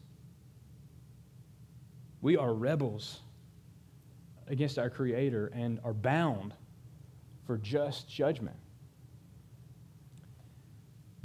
We 2.21 2.35
are 2.35 2.53
rebels 2.53 3.19
against 4.47 4.79
our 4.79 4.89
Creator 4.89 5.51
and 5.53 5.79
are 5.83 5.93
bound 5.93 6.53
for 7.45 7.57
just 7.57 8.09
judgment. 8.09 8.57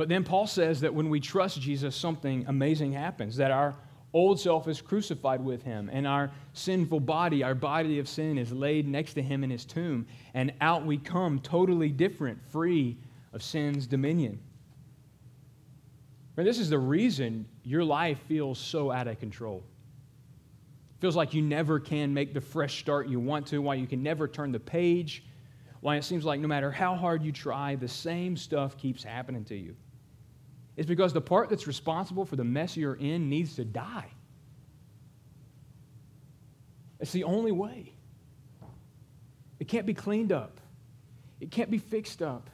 But 0.00 0.08
then 0.08 0.24
Paul 0.24 0.46
says 0.46 0.80
that 0.80 0.94
when 0.94 1.10
we 1.10 1.20
trust 1.20 1.60
Jesus, 1.60 1.94
something 1.94 2.46
amazing 2.48 2.92
happens, 2.92 3.36
that 3.36 3.50
our 3.50 3.74
old 4.14 4.40
self 4.40 4.66
is 4.66 4.80
crucified 4.80 5.44
with 5.44 5.62
him, 5.62 5.90
and 5.92 6.06
our 6.06 6.30
sinful 6.54 7.00
body, 7.00 7.42
our 7.42 7.54
body 7.54 7.98
of 7.98 8.08
sin, 8.08 8.38
is 8.38 8.50
laid 8.50 8.88
next 8.88 9.12
to 9.12 9.22
him 9.22 9.44
in 9.44 9.50
his 9.50 9.66
tomb, 9.66 10.06
and 10.32 10.54
out 10.62 10.86
we 10.86 10.96
come 10.96 11.38
totally 11.38 11.90
different, 11.90 12.38
free 12.48 12.96
of 13.34 13.42
sin's 13.42 13.86
dominion. 13.86 14.40
And 16.38 16.46
this 16.46 16.58
is 16.58 16.70
the 16.70 16.78
reason 16.78 17.44
your 17.62 17.84
life 17.84 18.20
feels 18.26 18.58
so 18.58 18.90
out 18.90 19.06
of 19.06 19.20
control. 19.20 19.62
It 20.96 21.02
feels 21.02 21.14
like 21.14 21.34
you 21.34 21.42
never 21.42 21.78
can 21.78 22.14
make 22.14 22.32
the 22.32 22.40
fresh 22.40 22.80
start 22.80 23.06
you 23.06 23.20
want 23.20 23.48
to, 23.48 23.60
why 23.60 23.74
you 23.74 23.86
can 23.86 24.02
never 24.02 24.26
turn 24.26 24.50
the 24.50 24.60
page, 24.60 25.24
why 25.80 25.96
it 25.96 26.04
seems 26.04 26.24
like 26.24 26.40
no 26.40 26.48
matter 26.48 26.70
how 26.70 26.94
hard 26.94 27.22
you 27.22 27.32
try, 27.32 27.74
the 27.74 27.86
same 27.86 28.34
stuff 28.34 28.78
keeps 28.78 29.04
happening 29.04 29.44
to 29.44 29.54
you. 29.54 29.76
It's 30.80 30.88
because 30.88 31.12
the 31.12 31.20
part 31.20 31.50
that's 31.50 31.66
responsible 31.66 32.24
for 32.24 32.36
the 32.36 32.44
mess 32.44 32.74
you're 32.74 32.94
in 32.94 33.28
needs 33.28 33.56
to 33.56 33.66
die. 33.66 34.06
It's 36.98 37.12
the 37.12 37.24
only 37.24 37.52
way. 37.52 37.92
It 39.58 39.68
can't 39.68 39.84
be 39.84 39.92
cleaned 39.92 40.32
up, 40.32 40.58
it 41.38 41.50
can't 41.50 41.70
be 41.70 41.76
fixed 41.76 42.22
up, 42.22 42.48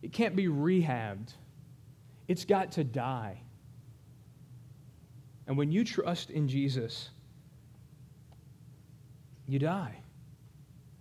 it 0.00 0.10
can't 0.10 0.34
be 0.34 0.46
rehabbed. 0.46 1.34
It's 2.28 2.46
got 2.46 2.72
to 2.72 2.82
die. 2.82 3.42
And 5.46 5.58
when 5.58 5.70
you 5.70 5.84
trust 5.84 6.30
in 6.30 6.48
Jesus, 6.48 7.10
you 9.46 9.58
die 9.58 9.98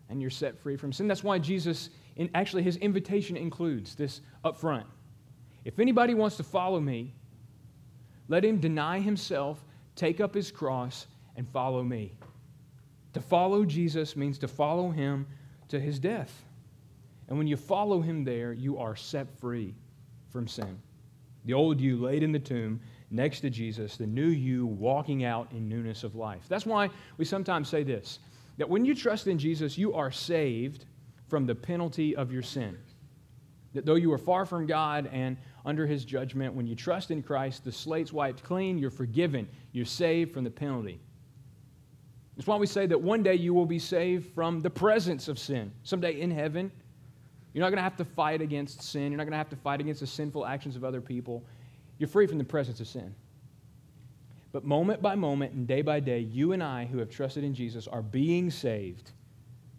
and 0.09 0.19
you're 0.21 0.29
set 0.29 0.59
free 0.59 0.75
from 0.75 0.91
sin. 0.91 1.07
That's 1.07 1.23
why 1.23 1.39
Jesus, 1.39 1.89
in, 2.17 2.29
actually, 2.35 2.63
his 2.63 2.75
invitation 2.75 3.37
includes 3.37 3.95
this 3.95 4.19
up 4.43 4.57
front. 4.57 4.87
If 5.65 5.79
anybody 5.79 6.13
wants 6.13 6.37
to 6.37 6.43
follow 6.43 6.79
me, 6.79 7.13
let 8.27 8.43
him 8.43 8.59
deny 8.59 8.99
himself, 8.99 9.63
take 9.95 10.19
up 10.19 10.33
his 10.33 10.51
cross, 10.51 11.07
and 11.35 11.47
follow 11.47 11.83
me. 11.83 12.17
To 13.13 13.21
follow 13.21 13.65
Jesus 13.65 14.15
means 14.15 14.37
to 14.39 14.47
follow 14.47 14.89
him 14.89 15.27
to 15.69 15.79
his 15.79 15.99
death. 15.99 16.43
And 17.27 17.37
when 17.37 17.47
you 17.47 17.57
follow 17.57 18.01
him 18.01 18.23
there, 18.23 18.53
you 18.53 18.77
are 18.77 18.95
set 18.95 19.29
free 19.39 19.75
from 20.29 20.47
sin. 20.47 20.79
The 21.45 21.53
old 21.53 21.79
you 21.79 21.97
laid 21.97 22.23
in 22.23 22.31
the 22.31 22.39
tomb 22.39 22.79
next 23.11 23.41
to 23.41 23.49
Jesus, 23.49 23.97
the 23.97 24.07
new 24.07 24.27
you 24.27 24.65
walking 24.65 25.23
out 25.23 25.51
in 25.51 25.69
newness 25.69 26.03
of 26.03 26.15
life. 26.15 26.43
That's 26.47 26.65
why 26.65 26.89
we 27.17 27.25
sometimes 27.25 27.69
say 27.69 27.83
this 27.83 28.19
that 28.57 28.69
when 28.69 28.85
you 28.85 28.93
trust 28.93 29.27
in 29.27 29.39
Jesus, 29.39 29.77
you 29.77 29.93
are 29.93 30.11
saved 30.11 30.85
from 31.27 31.47
the 31.47 31.55
penalty 31.55 32.15
of 32.15 32.31
your 32.31 32.43
sin. 32.43 32.77
That 33.73 33.85
though 33.85 33.95
you 33.95 34.11
are 34.13 34.17
far 34.17 34.45
from 34.45 34.67
God 34.67 35.09
and 35.11 35.37
under 35.65 35.87
his 35.87 36.05
judgment. 36.05 36.53
When 36.53 36.67
you 36.67 36.75
trust 36.75 37.11
in 37.11 37.23
Christ, 37.23 37.63
the 37.63 37.71
slate's 37.71 38.13
wiped 38.13 38.43
clean, 38.43 38.77
you're 38.77 38.91
forgiven, 38.91 39.47
you're 39.71 39.85
saved 39.85 40.33
from 40.33 40.43
the 40.43 40.51
penalty. 40.51 40.99
That's 42.35 42.47
why 42.47 42.57
we 42.57 42.67
say 42.67 42.87
that 42.87 42.99
one 42.99 43.23
day 43.23 43.35
you 43.35 43.53
will 43.53 43.65
be 43.65 43.79
saved 43.79 44.33
from 44.33 44.59
the 44.59 44.69
presence 44.69 45.27
of 45.27 45.37
sin. 45.37 45.71
Someday 45.83 46.19
in 46.19 46.31
heaven, 46.31 46.71
you're 47.53 47.61
not 47.61 47.69
going 47.69 47.77
to 47.77 47.83
have 47.83 47.97
to 47.97 48.05
fight 48.05 48.41
against 48.41 48.81
sin. 48.81 49.11
You're 49.11 49.17
not 49.17 49.25
going 49.25 49.31
to 49.31 49.37
have 49.37 49.49
to 49.49 49.55
fight 49.55 49.79
against 49.79 49.99
the 49.99 50.07
sinful 50.07 50.45
actions 50.45 50.75
of 50.75 50.83
other 50.83 51.01
people. 51.01 51.45
You're 51.99 52.09
free 52.09 52.25
from 52.25 52.39
the 52.39 52.43
presence 52.43 52.79
of 52.79 52.87
sin. 52.87 53.13
But 54.51 54.65
moment 54.65 55.01
by 55.01 55.15
moment 55.15 55.53
and 55.53 55.67
day 55.67 55.83
by 55.83 55.99
day, 55.99 56.19
you 56.19 56.53
and 56.53 56.63
I 56.63 56.85
who 56.85 56.97
have 56.97 57.09
trusted 57.09 57.43
in 57.43 57.53
Jesus 57.53 57.87
are 57.87 58.01
being 58.01 58.49
saved 58.49 59.11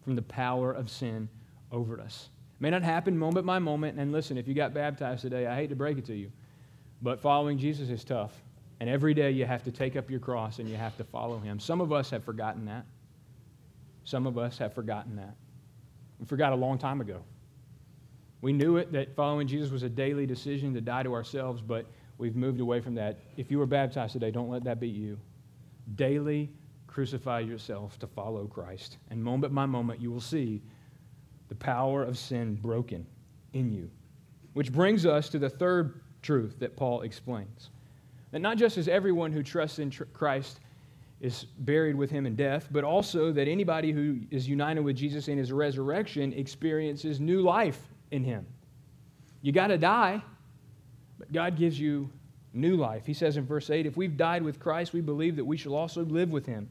from 0.02 0.14
the 0.14 0.22
power 0.22 0.72
of 0.72 0.90
sin 0.90 1.28
over 1.72 2.00
us 2.00 2.28
may 2.60 2.70
not 2.70 2.82
happen 2.82 3.18
moment 3.18 3.46
by 3.46 3.58
moment. 3.58 3.98
And 3.98 4.12
listen, 4.12 4.38
if 4.38 4.48
you 4.48 4.54
got 4.54 4.74
baptized 4.74 5.22
today, 5.22 5.46
I 5.46 5.54
hate 5.56 5.70
to 5.70 5.76
break 5.76 5.98
it 5.98 6.06
to 6.06 6.14
you, 6.14 6.30
but 7.02 7.20
following 7.20 7.58
Jesus 7.58 7.90
is 7.90 8.04
tough. 8.04 8.32
And 8.80 8.90
every 8.90 9.14
day 9.14 9.30
you 9.30 9.46
have 9.46 9.64
to 9.64 9.70
take 9.70 9.96
up 9.96 10.10
your 10.10 10.20
cross 10.20 10.58
and 10.58 10.68
you 10.68 10.76
have 10.76 10.96
to 10.96 11.04
follow 11.04 11.38
him. 11.38 11.60
Some 11.60 11.80
of 11.80 11.92
us 11.92 12.10
have 12.10 12.24
forgotten 12.24 12.66
that. 12.66 12.84
Some 14.04 14.26
of 14.26 14.36
us 14.36 14.58
have 14.58 14.74
forgotten 14.74 15.16
that. 15.16 15.34
We 16.18 16.26
forgot 16.26 16.52
a 16.52 16.56
long 16.56 16.78
time 16.78 17.00
ago. 17.00 17.22
We 18.42 18.52
knew 18.52 18.76
it 18.76 18.92
that 18.92 19.16
following 19.16 19.46
Jesus 19.46 19.70
was 19.70 19.84
a 19.84 19.88
daily 19.88 20.26
decision 20.26 20.74
to 20.74 20.80
die 20.80 21.02
to 21.02 21.14
ourselves, 21.14 21.62
but 21.62 21.86
we've 22.18 22.36
moved 22.36 22.60
away 22.60 22.80
from 22.80 22.94
that. 22.96 23.18
If 23.38 23.50
you 23.50 23.58
were 23.58 23.66
baptized 23.66 24.12
today, 24.12 24.30
don't 24.30 24.50
let 24.50 24.64
that 24.64 24.80
be 24.80 24.88
you. 24.88 25.18
Daily 25.94 26.50
crucify 26.86 27.40
yourself 27.40 27.98
to 28.00 28.06
follow 28.06 28.46
Christ. 28.46 28.98
And 29.10 29.22
moment 29.22 29.54
by 29.54 29.66
moment, 29.66 30.00
you 30.00 30.10
will 30.10 30.20
see 30.20 30.62
the 31.48 31.54
power 31.54 32.02
of 32.02 32.18
sin 32.18 32.54
broken 32.56 33.06
in 33.52 33.70
you. 33.72 33.90
Which 34.52 34.72
brings 34.72 35.06
us 35.06 35.28
to 35.30 35.38
the 35.38 35.50
third 35.50 36.00
truth 36.22 36.58
that 36.58 36.76
Paul 36.76 37.02
explains 37.02 37.70
that 38.30 38.40
not 38.40 38.56
just 38.56 38.78
as 38.78 38.88
everyone 38.88 39.32
who 39.32 39.44
trusts 39.44 39.78
in 39.78 39.90
tr- 39.90 40.04
Christ 40.12 40.58
is 41.20 41.44
buried 41.60 41.94
with 41.94 42.10
him 42.10 42.26
in 42.26 42.34
death, 42.34 42.68
but 42.70 42.82
also 42.82 43.32
that 43.32 43.46
anybody 43.46 43.92
who 43.92 44.18
is 44.30 44.48
united 44.48 44.80
with 44.80 44.96
Jesus 44.96 45.28
in 45.28 45.38
his 45.38 45.52
resurrection 45.52 46.32
experiences 46.32 47.20
new 47.20 47.42
life 47.42 47.80
in 48.10 48.24
him. 48.24 48.44
You 49.40 49.52
got 49.52 49.68
to 49.68 49.78
die, 49.78 50.20
but 51.18 51.32
God 51.32 51.56
gives 51.56 51.78
you 51.78 52.10
new 52.52 52.76
life. 52.76 53.06
He 53.06 53.14
says 53.14 53.36
in 53.36 53.46
verse 53.46 53.70
8 53.70 53.86
If 53.86 53.96
we've 53.96 54.16
died 54.16 54.42
with 54.42 54.58
Christ, 54.58 54.92
we 54.92 55.00
believe 55.00 55.36
that 55.36 55.44
we 55.44 55.56
shall 55.56 55.74
also 55.74 56.04
live 56.04 56.30
with 56.30 56.44
him, 56.44 56.68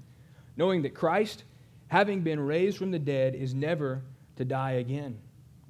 knowing 0.57 0.81
that 0.81 0.93
Christ, 0.93 1.45
having 1.87 2.21
been 2.21 2.39
raised 2.39 2.77
from 2.77 2.91
the 2.91 2.99
dead, 2.99 3.35
is 3.35 3.53
never 3.53 4.01
to 4.35 4.45
die 4.45 4.73
again. 4.73 5.17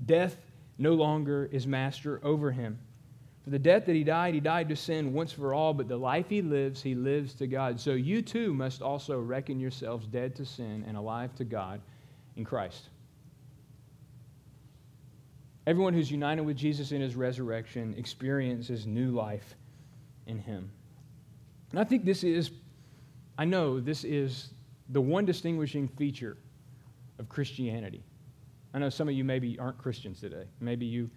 Death 0.05 0.37
no 0.77 0.93
longer 0.93 1.49
is 1.51 1.67
master 1.67 2.19
over 2.23 2.51
him. 2.51 2.79
For 3.43 3.49
the 3.49 3.59
death 3.59 3.85
that 3.85 3.95
he 3.95 4.03
died, 4.03 4.33
he 4.33 4.39
died 4.39 4.69
to 4.69 4.75
sin 4.75 5.11
once 5.13 5.33
for 5.33 5.53
all, 5.53 5.73
but 5.73 5.89
the 5.89 5.97
life 5.97 6.29
he 6.29 6.41
lives, 6.41 6.81
he 6.81 6.95
lives 6.95 7.33
to 7.35 7.47
God. 7.47 7.79
So 7.79 7.91
you 7.91 8.21
too 8.21 8.53
must 8.53 8.81
also 8.81 9.19
reckon 9.19 9.59
yourselves 9.59 10.07
dead 10.07 10.35
to 10.37 10.45
sin 10.45 10.85
and 10.87 10.95
alive 10.95 11.35
to 11.35 11.43
God 11.43 11.81
in 12.37 12.45
Christ. 12.45 12.89
Everyone 15.67 15.93
who's 15.93 16.09
united 16.09 16.41
with 16.41 16.57
Jesus 16.57 16.91
in 16.91 17.01
his 17.01 17.15
resurrection 17.15 17.95
experiences 17.97 18.85
new 18.85 19.11
life 19.11 19.55
in 20.25 20.39
him. 20.39 20.69
And 21.71 21.79
I 21.79 21.83
think 21.83 22.05
this 22.05 22.23
is, 22.23 22.51
I 23.37 23.45
know 23.45 23.79
this 23.79 24.03
is 24.03 24.49
the 24.89 25.01
one 25.01 25.25
distinguishing 25.25 25.87
feature 25.87 26.37
of 27.19 27.27
Christianity. 27.29 28.03
I 28.73 28.79
know 28.79 28.89
some 28.89 29.07
of 29.07 29.13
you 29.13 29.23
maybe 29.23 29.57
aren't 29.59 29.77
Christians 29.77 30.19
today. 30.19 30.45
Maybe 30.59 30.85
you 30.85 31.09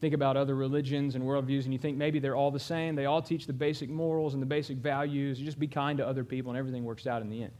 think 0.00 0.12
about 0.12 0.36
other 0.36 0.54
religions 0.54 1.14
and 1.14 1.24
worldviews 1.24 1.64
and 1.64 1.72
you 1.72 1.78
think 1.78 1.96
maybe 1.96 2.18
they're 2.18 2.36
all 2.36 2.50
the 2.50 2.60
same. 2.60 2.94
They 2.94 3.06
all 3.06 3.22
teach 3.22 3.46
the 3.46 3.52
basic 3.52 3.88
morals 3.88 4.34
and 4.34 4.42
the 4.42 4.46
basic 4.46 4.78
values. 4.78 5.38
You 5.38 5.46
just 5.46 5.58
be 5.58 5.68
kind 5.68 5.98
to 5.98 6.06
other 6.06 6.24
people 6.24 6.50
and 6.50 6.58
everything 6.58 6.84
works 6.84 7.06
out 7.06 7.22
in 7.22 7.30
the 7.30 7.42
end. 7.42 7.52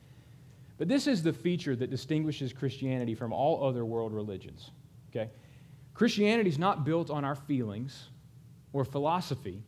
But 0.79 0.89
this 0.89 1.07
is 1.07 1.23
the 1.23 1.33
feature 1.33 1.75
that 1.77 1.91
distinguishes 1.91 2.53
Christianity 2.53 3.15
from 3.15 3.33
all 3.33 3.67
other 3.67 3.85
world 3.85 4.13
religions. 4.13 4.71
Okay? 5.11 5.31
Christianity 5.95 6.51
is 6.51 6.59
not 6.59 6.85
built 6.85 7.09
on 7.09 7.25
our 7.25 7.35
feelings 7.35 8.11
or 8.75 8.85
philosophy, 8.85 9.63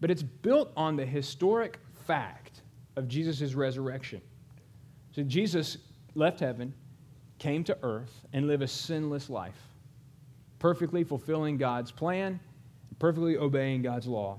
but 0.00 0.10
it's 0.10 0.22
built 0.22 0.72
on 0.76 0.96
the 0.96 1.04
historic 1.04 1.78
fact 2.06 2.62
of 2.96 3.06
Jesus' 3.06 3.52
resurrection. 3.54 4.22
So 5.14 5.22
Jesus 5.22 5.76
left 6.14 6.40
heaven, 6.40 6.72
came 7.40 7.64
to 7.64 7.76
earth 7.82 8.26
and 8.32 8.46
live 8.46 8.62
a 8.62 8.68
sinless 8.68 9.28
life, 9.28 9.58
perfectly 10.60 11.02
fulfilling 11.02 11.56
God's 11.56 11.90
plan, 11.90 12.38
perfectly 13.00 13.36
obeying 13.36 13.82
God's 13.82 14.06
law. 14.06 14.38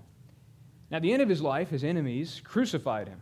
Now, 0.89 0.97
at 0.97 1.03
the 1.03 1.11
end 1.11 1.21
of 1.21 1.27
his 1.27 1.41
life, 1.41 1.69
his 1.69 1.83
enemies 1.83 2.41
crucified 2.45 3.09
him. 3.09 3.21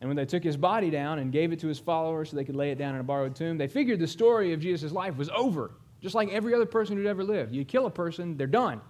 And 0.00 0.08
when 0.08 0.16
they 0.16 0.24
took 0.24 0.42
his 0.42 0.56
body 0.56 0.88
down 0.88 1.18
and 1.18 1.30
gave 1.30 1.52
it 1.52 1.60
to 1.60 1.66
his 1.66 1.78
followers 1.78 2.30
so 2.30 2.36
they 2.36 2.44
could 2.44 2.56
lay 2.56 2.70
it 2.70 2.78
down 2.78 2.94
in 2.94 3.00
a 3.00 3.04
borrowed 3.04 3.36
tomb, 3.36 3.58
they 3.58 3.66
figured 3.66 3.98
the 3.98 4.06
story 4.06 4.54
of 4.54 4.60
Jesus' 4.60 4.92
life 4.92 5.16
was 5.16 5.28
over, 5.30 5.72
just 6.00 6.14
like 6.14 6.30
every 6.30 6.54
other 6.54 6.64
person 6.64 6.96
who'd 6.96 7.06
ever 7.06 7.24
lived. 7.24 7.54
You 7.54 7.64
kill 7.64 7.84
a 7.86 7.90
person, 7.90 8.36
they're 8.36 8.46
done. 8.46 8.80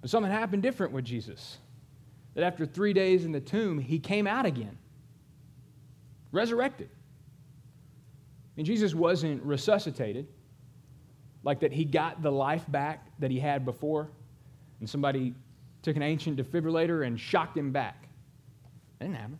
But 0.00 0.10
something 0.10 0.32
happened 0.32 0.62
different 0.62 0.92
with 0.92 1.04
Jesus. 1.04 1.58
That 2.34 2.42
after 2.42 2.64
three 2.64 2.92
days 2.92 3.24
in 3.24 3.32
the 3.32 3.40
tomb, 3.40 3.78
he 3.78 3.98
came 3.98 4.26
out 4.26 4.46
again, 4.46 4.78
resurrected. 6.32 6.88
And 8.56 8.66
Jesus 8.66 8.94
wasn't 8.94 9.42
resuscitated. 9.42 10.26
like 11.42 11.60
that 11.60 11.72
he 11.72 11.84
got 11.84 12.22
the 12.22 12.30
life 12.30 12.64
back 12.68 13.06
that 13.18 13.30
he 13.30 13.38
had 13.38 13.64
before, 13.64 14.10
and 14.80 14.88
somebody 14.88 15.34
took 15.82 15.96
an 15.96 16.02
ancient 16.02 16.36
defibrillator 16.36 17.06
and 17.06 17.18
shocked 17.18 17.56
him 17.56 17.72
back. 17.72 18.08
That 18.98 19.06
didn't 19.06 19.16
happen. 19.16 19.38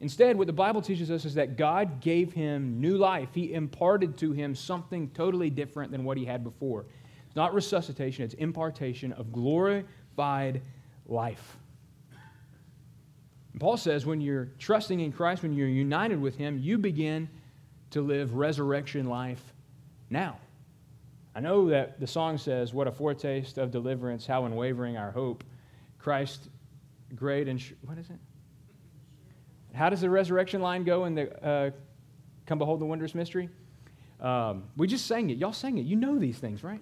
Instead, 0.00 0.36
what 0.36 0.48
the 0.48 0.52
Bible 0.52 0.82
teaches 0.82 1.10
us 1.10 1.24
is 1.24 1.34
that 1.34 1.56
God 1.56 2.00
gave 2.00 2.32
him 2.32 2.80
new 2.80 2.98
life. 2.98 3.28
He 3.32 3.54
imparted 3.54 4.18
to 4.18 4.32
him 4.32 4.54
something 4.54 5.08
totally 5.10 5.48
different 5.48 5.92
than 5.92 6.04
what 6.04 6.18
he 6.18 6.24
had 6.24 6.42
before. 6.42 6.86
It's 7.26 7.36
not 7.36 7.54
resuscitation, 7.54 8.24
it's 8.24 8.34
impartation 8.34 9.12
of 9.12 9.32
glorified 9.32 10.60
life. 11.06 11.56
And 13.52 13.60
Paul 13.60 13.76
says 13.76 14.04
when 14.04 14.20
you're 14.20 14.48
trusting 14.58 15.00
in 15.00 15.12
Christ, 15.12 15.42
when 15.42 15.54
you're 15.54 15.68
united 15.68 16.20
with 16.20 16.36
him, 16.36 16.58
you 16.58 16.78
begin 16.78 17.28
to 17.92 18.02
live 18.02 18.34
resurrection 18.34 19.06
life 19.06 19.42
now. 20.10 20.38
I 21.34 21.40
know 21.40 21.68
that 21.68 21.98
the 21.98 22.06
song 22.06 22.36
says, 22.36 22.74
What 22.74 22.86
a 22.86 22.92
foretaste 22.92 23.58
of 23.58 23.70
deliverance, 23.70 24.26
how 24.26 24.44
unwavering 24.44 24.96
our 24.96 25.10
hope. 25.10 25.44
Christ, 25.98 26.48
great 27.14 27.48
and, 27.48 27.62
what 27.82 27.96
is 27.96 28.10
it? 28.10 28.18
How 29.74 29.88
does 29.88 30.00
the 30.00 30.10
resurrection 30.10 30.60
line 30.60 30.84
go 30.84 31.04
in 31.04 31.14
the 31.14 31.44
uh, 31.44 31.70
Come 32.46 32.58
Behold 32.58 32.80
the 32.80 32.84
Wondrous 32.84 33.14
Mystery? 33.14 33.48
Um, 34.20 34.64
we 34.76 34.86
just 34.86 35.06
sang 35.06 35.30
it. 35.30 35.38
Y'all 35.38 35.52
sang 35.52 35.78
it. 35.78 35.86
You 35.86 35.96
know 35.96 36.18
these 36.18 36.38
things, 36.38 36.62
right? 36.62 36.80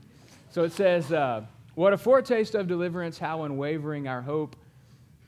So 0.51 0.65
it 0.65 0.73
says, 0.73 1.13
uh, 1.13 1.43
What 1.75 1.93
a 1.93 1.99
foretaste 1.99 2.55
of 2.55 2.67
deliverance, 2.67 3.19
how 3.19 3.45
unwavering 3.45 4.09
our 4.09 4.23
hope. 4.23 4.57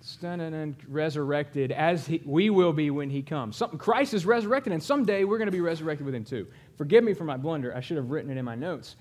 Stunning 0.05 0.53
and 0.53 0.75
resurrected 0.89 1.71
as 1.71 2.09
he, 2.09 2.21
we 2.25 2.51
will 2.51 2.73
be 2.73 2.91
when 2.91 3.09
he 3.09 3.23
comes. 3.23 3.57
Something, 3.57 3.79
Christ 3.79 4.15
is 4.15 4.27
resurrected, 4.27 4.73
and 4.73 4.83
someday 4.83 5.23
we're 5.23 5.39
going 5.39 5.47
to 5.47 5.53
be 5.53 5.61
resurrected 5.61 6.05
with 6.05 6.13
him 6.13 6.25
too. 6.25 6.49
Forgive 6.77 7.05
me 7.05 7.15
for 7.15 7.23
my 7.23 7.37
blunder. 7.37 7.73
I 7.77 7.81
should 7.81 7.97
have 7.97 8.11
written 8.11 8.29
it 8.29 8.37
in 8.37 8.45
my 8.45 8.57
notes. 8.57 8.97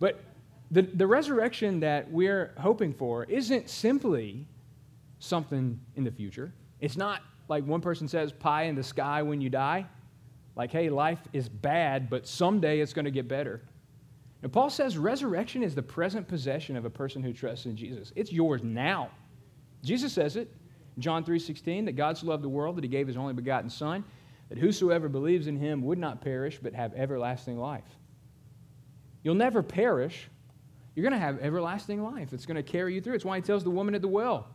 But 0.00 0.24
the, 0.72 0.82
the 0.82 1.06
resurrection 1.06 1.78
that 1.80 2.10
we're 2.10 2.52
hoping 2.58 2.92
for 2.92 3.24
isn't 3.24 3.70
simply 3.70 4.44
something 5.20 5.78
in 5.94 6.02
the 6.02 6.10
future. 6.10 6.52
It's 6.80 6.96
not 6.96 7.22
like 7.48 7.64
one 7.64 7.80
person 7.80 8.08
says, 8.08 8.32
pie 8.32 8.64
in 8.64 8.74
the 8.74 8.82
sky 8.82 9.22
when 9.22 9.40
you 9.40 9.50
die. 9.50 9.86
Like, 10.56 10.72
hey, 10.72 10.90
life 10.90 11.20
is 11.32 11.48
bad, 11.48 12.10
but 12.10 12.26
someday 12.26 12.80
it's 12.80 12.92
going 12.92 13.04
to 13.04 13.12
get 13.12 13.28
better. 13.28 13.60
And 14.42 14.52
Paul 14.52 14.68
says 14.68 14.98
resurrection 14.98 15.62
is 15.62 15.76
the 15.76 15.82
present 15.82 16.26
possession 16.26 16.76
of 16.76 16.84
a 16.84 16.90
person 16.90 17.22
who 17.22 17.32
trusts 17.32 17.66
in 17.66 17.76
Jesus. 17.76 18.12
It's 18.16 18.32
yours 18.32 18.64
now. 18.64 19.10
Jesus 19.82 20.12
says 20.12 20.36
it, 20.36 20.54
John 20.98 21.24
3:16, 21.24 21.86
that 21.86 21.92
God 21.92 22.18
so 22.18 22.26
loved 22.26 22.44
the 22.44 22.48
world 22.48 22.76
that 22.76 22.84
he 22.84 22.88
gave 22.88 23.06
his 23.06 23.16
only 23.16 23.32
begotten 23.32 23.70
son, 23.70 24.04
that 24.48 24.58
whosoever 24.58 25.08
believes 25.08 25.46
in 25.46 25.56
him 25.56 25.82
would 25.82 25.98
not 25.98 26.20
perish 26.20 26.58
but 26.62 26.74
have 26.74 26.92
everlasting 26.94 27.58
life. 27.58 27.84
You'll 29.22 29.34
never 29.34 29.62
perish. 29.62 30.28
You're 30.94 31.02
going 31.02 31.12
to 31.12 31.18
have 31.18 31.38
everlasting 31.40 32.02
life. 32.02 32.32
It's 32.32 32.46
going 32.46 32.56
to 32.56 32.62
carry 32.62 32.94
you 32.94 33.00
through. 33.00 33.14
It's 33.14 33.24
why 33.24 33.36
he 33.36 33.42
tells 33.42 33.62
the 33.62 33.70
woman 33.70 33.94
at 33.94 34.02
the 34.02 34.08
well. 34.08 34.48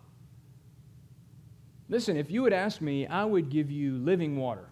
Listen, 1.87 2.17
if 2.17 2.29
you 2.31 2.41
would 2.41 2.53
ask 2.53 2.81
me, 2.81 3.07
I 3.07 3.23
would 3.23 3.49
give 3.49 3.69
you 3.71 3.97
living 3.97 4.37
water 4.37 4.67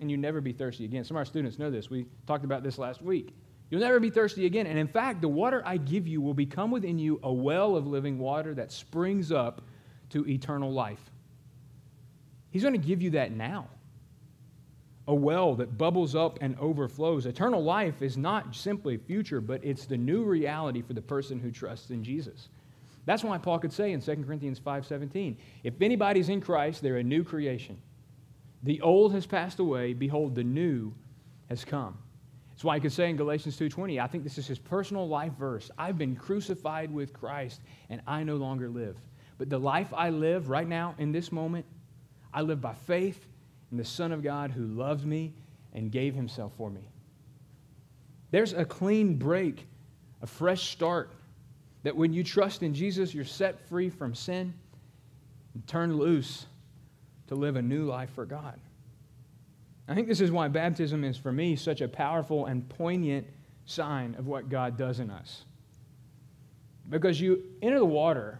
and 0.00 0.10
you'd 0.10 0.20
never 0.20 0.40
be 0.40 0.52
thirsty 0.52 0.84
again. 0.84 1.04
Some 1.04 1.16
of 1.16 1.20
our 1.20 1.24
students 1.24 1.58
know 1.58 1.70
this. 1.70 1.88
We 1.90 2.06
talked 2.26 2.44
about 2.44 2.62
this 2.62 2.78
last 2.78 3.02
week. 3.02 3.34
You'll 3.70 3.80
never 3.80 3.98
be 3.98 4.10
thirsty 4.10 4.44
again. 4.44 4.66
And 4.66 4.78
in 4.78 4.86
fact, 4.86 5.22
the 5.22 5.28
water 5.28 5.62
I 5.64 5.78
give 5.78 6.06
you 6.06 6.20
will 6.20 6.34
become 6.34 6.70
within 6.70 6.98
you 6.98 7.18
a 7.22 7.32
well 7.32 7.76
of 7.76 7.86
living 7.86 8.18
water 8.18 8.54
that 8.54 8.70
springs 8.70 9.32
up 9.32 9.62
to 10.14 10.26
eternal 10.28 10.72
life. 10.72 11.10
He's 12.50 12.62
going 12.62 12.80
to 12.80 12.86
give 12.86 13.02
you 13.02 13.10
that 13.10 13.32
now. 13.32 13.66
A 15.08 15.14
well 15.14 15.56
that 15.56 15.76
bubbles 15.76 16.14
up 16.14 16.38
and 16.40 16.56
overflows. 16.60 17.26
Eternal 17.26 17.62
life 17.62 18.00
is 18.00 18.16
not 18.16 18.54
simply 18.54 18.96
future, 18.96 19.40
but 19.40 19.62
it's 19.64 19.86
the 19.86 19.96
new 19.96 20.22
reality 20.22 20.82
for 20.82 20.92
the 20.92 21.02
person 21.02 21.40
who 21.40 21.50
trusts 21.50 21.90
in 21.90 22.04
Jesus. 22.04 22.48
That's 23.06 23.24
why 23.24 23.38
Paul 23.38 23.58
could 23.58 23.72
say 23.72 23.92
in 23.92 24.00
2 24.00 24.24
Corinthians 24.24 24.60
5:17, 24.60 25.36
if 25.64 25.82
anybody's 25.82 26.28
in 26.28 26.40
Christ, 26.40 26.80
they're 26.80 26.98
a 26.98 27.02
new 27.02 27.24
creation. 27.24 27.76
The 28.62 28.80
old 28.82 29.12
has 29.12 29.26
passed 29.26 29.58
away, 29.58 29.94
behold 29.94 30.36
the 30.36 30.44
new 30.44 30.94
has 31.48 31.64
come. 31.64 31.98
That's 32.50 32.62
why 32.62 32.76
he 32.76 32.80
could 32.80 32.92
say 32.92 33.10
in 33.10 33.16
Galatians 33.16 33.56
2:20, 33.58 33.98
I 33.98 34.06
think 34.06 34.22
this 34.22 34.38
is 34.38 34.46
his 34.46 34.60
personal 34.60 35.08
life 35.08 35.32
verse. 35.32 35.72
I've 35.76 35.98
been 35.98 36.14
crucified 36.14 36.94
with 36.94 37.12
Christ 37.12 37.62
and 37.90 38.00
I 38.06 38.22
no 38.22 38.36
longer 38.36 38.70
live. 38.70 38.96
But 39.38 39.50
the 39.50 39.58
life 39.58 39.92
I 39.92 40.10
live 40.10 40.48
right 40.48 40.66
now 40.66 40.94
in 40.98 41.12
this 41.12 41.32
moment, 41.32 41.66
I 42.32 42.42
live 42.42 42.60
by 42.60 42.74
faith 42.74 43.26
in 43.70 43.78
the 43.78 43.84
Son 43.84 44.12
of 44.12 44.22
God 44.22 44.50
who 44.50 44.66
loved 44.66 45.04
me 45.04 45.32
and 45.72 45.90
gave 45.90 46.14
himself 46.14 46.52
for 46.56 46.70
me. 46.70 46.88
There's 48.30 48.52
a 48.52 48.64
clean 48.64 49.16
break, 49.16 49.66
a 50.22 50.26
fresh 50.26 50.70
start, 50.70 51.12
that 51.82 51.94
when 51.94 52.12
you 52.12 52.24
trust 52.24 52.62
in 52.62 52.74
Jesus, 52.74 53.14
you're 53.14 53.24
set 53.24 53.60
free 53.68 53.90
from 53.90 54.14
sin 54.14 54.54
and 55.54 55.66
turned 55.66 55.96
loose 55.96 56.46
to 57.26 57.34
live 57.34 57.56
a 57.56 57.62
new 57.62 57.84
life 57.84 58.10
for 58.14 58.24
God. 58.24 58.58
I 59.86 59.94
think 59.94 60.08
this 60.08 60.20
is 60.20 60.30
why 60.30 60.48
baptism 60.48 61.04
is, 61.04 61.16
for 61.16 61.30
me, 61.30 61.56
such 61.56 61.80
a 61.80 61.88
powerful 61.88 62.46
and 62.46 62.66
poignant 62.68 63.26
sign 63.66 64.14
of 64.18 64.26
what 64.26 64.48
God 64.48 64.76
does 64.76 64.98
in 64.98 65.10
us. 65.10 65.44
Because 66.88 67.20
you 67.20 67.42
enter 67.62 67.78
the 67.78 67.84
water 67.84 68.38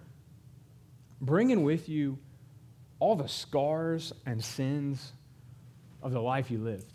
bringing 1.21 1.65
with 1.65 1.89
you 1.89 2.19
all 2.99 3.17
the 3.17 3.29
scars 3.29 4.13
and 4.27 4.43
sins 4.43 5.13
of 6.03 6.13
the 6.13 6.21
life 6.21 6.51
you 6.51 6.59
lived. 6.59 6.93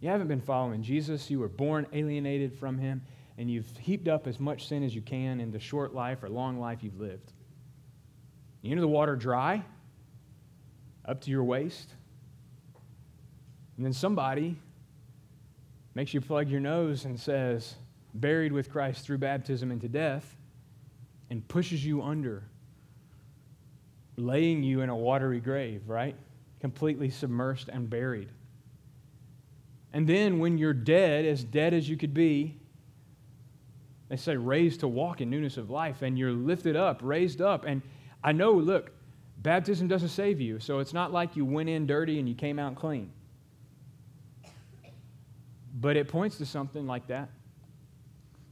You 0.00 0.10
haven't 0.10 0.28
been 0.28 0.40
following 0.40 0.82
Jesus. 0.82 1.30
You 1.30 1.40
were 1.40 1.48
born 1.48 1.86
alienated 1.92 2.52
from 2.52 2.78
him, 2.78 3.02
and 3.38 3.50
you've 3.50 3.68
heaped 3.78 4.08
up 4.08 4.26
as 4.26 4.38
much 4.38 4.68
sin 4.68 4.82
as 4.82 4.94
you 4.94 5.02
can 5.02 5.40
in 5.40 5.50
the 5.50 5.58
short 5.58 5.94
life 5.94 6.22
or 6.22 6.28
long 6.28 6.60
life 6.60 6.82
you've 6.82 7.00
lived. 7.00 7.32
You 8.62 8.70
enter 8.72 8.82
the 8.82 8.88
water 8.88 9.16
dry, 9.16 9.62
up 11.04 11.20
to 11.22 11.30
your 11.30 11.44
waist, 11.44 11.90
and 13.76 13.84
then 13.84 13.92
somebody 13.92 14.56
makes 15.94 16.12
you 16.12 16.20
plug 16.20 16.48
your 16.48 16.60
nose 16.60 17.04
and 17.04 17.18
says, 17.18 17.74
buried 18.12 18.52
with 18.52 18.70
Christ 18.70 19.04
through 19.04 19.18
baptism 19.18 19.70
into 19.70 19.88
death, 19.88 20.36
and 21.30 21.46
pushes 21.48 21.84
you 21.84 22.02
under 22.02 22.44
laying 24.16 24.62
you 24.62 24.80
in 24.80 24.88
a 24.88 24.96
watery 24.96 25.40
grave, 25.40 25.82
right? 25.86 26.16
Completely 26.60 27.08
submersed 27.08 27.68
and 27.68 27.88
buried. 27.88 28.28
And 29.92 30.06
then 30.06 30.38
when 30.38 30.58
you're 30.58 30.74
dead, 30.74 31.24
as 31.24 31.44
dead 31.44 31.74
as 31.74 31.88
you 31.88 31.96
could 31.96 32.14
be, 32.14 32.56
they 34.08 34.16
say 34.16 34.36
raised 34.36 34.80
to 34.80 34.88
walk 34.88 35.20
in 35.20 35.30
newness 35.30 35.56
of 35.56 35.70
life, 35.70 36.02
and 36.02 36.18
you're 36.18 36.32
lifted 36.32 36.76
up, 36.76 37.00
raised 37.02 37.40
up. 37.40 37.64
And 37.64 37.82
I 38.22 38.32
know, 38.32 38.52
look, 38.52 38.92
baptism 39.38 39.88
doesn't 39.88 40.10
save 40.10 40.40
you, 40.40 40.60
so 40.60 40.78
it's 40.78 40.92
not 40.92 41.12
like 41.12 41.36
you 41.36 41.44
went 41.44 41.68
in 41.68 41.86
dirty 41.86 42.18
and 42.18 42.28
you 42.28 42.34
came 42.34 42.58
out 42.58 42.76
clean. 42.76 43.10
But 45.78 45.96
it 45.96 46.08
points 46.08 46.38
to 46.38 46.46
something 46.46 46.86
like 46.86 47.08
that. 47.08 47.28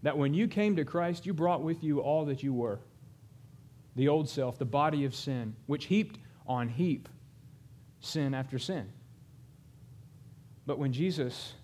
That 0.04 0.18
when 0.18 0.34
you 0.34 0.48
came 0.48 0.76
to 0.76 0.84
Christ, 0.84 1.24
you 1.24 1.32
brought 1.32 1.62
with 1.62 1.82
you 1.82 2.00
all 2.00 2.26
that 2.26 2.42
you 2.42 2.52
were 2.52 2.78
the 3.96 4.08
old 4.08 4.28
self, 4.28 4.58
the 4.58 4.66
body 4.66 5.06
of 5.06 5.14
sin, 5.14 5.56
which 5.64 5.86
heaped 5.86 6.18
on 6.46 6.68
heap 6.68 7.08
sin 8.00 8.34
after 8.34 8.58
sin. 8.58 8.92
But 10.66 10.78
when 10.78 10.92
Jesus 10.92 11.54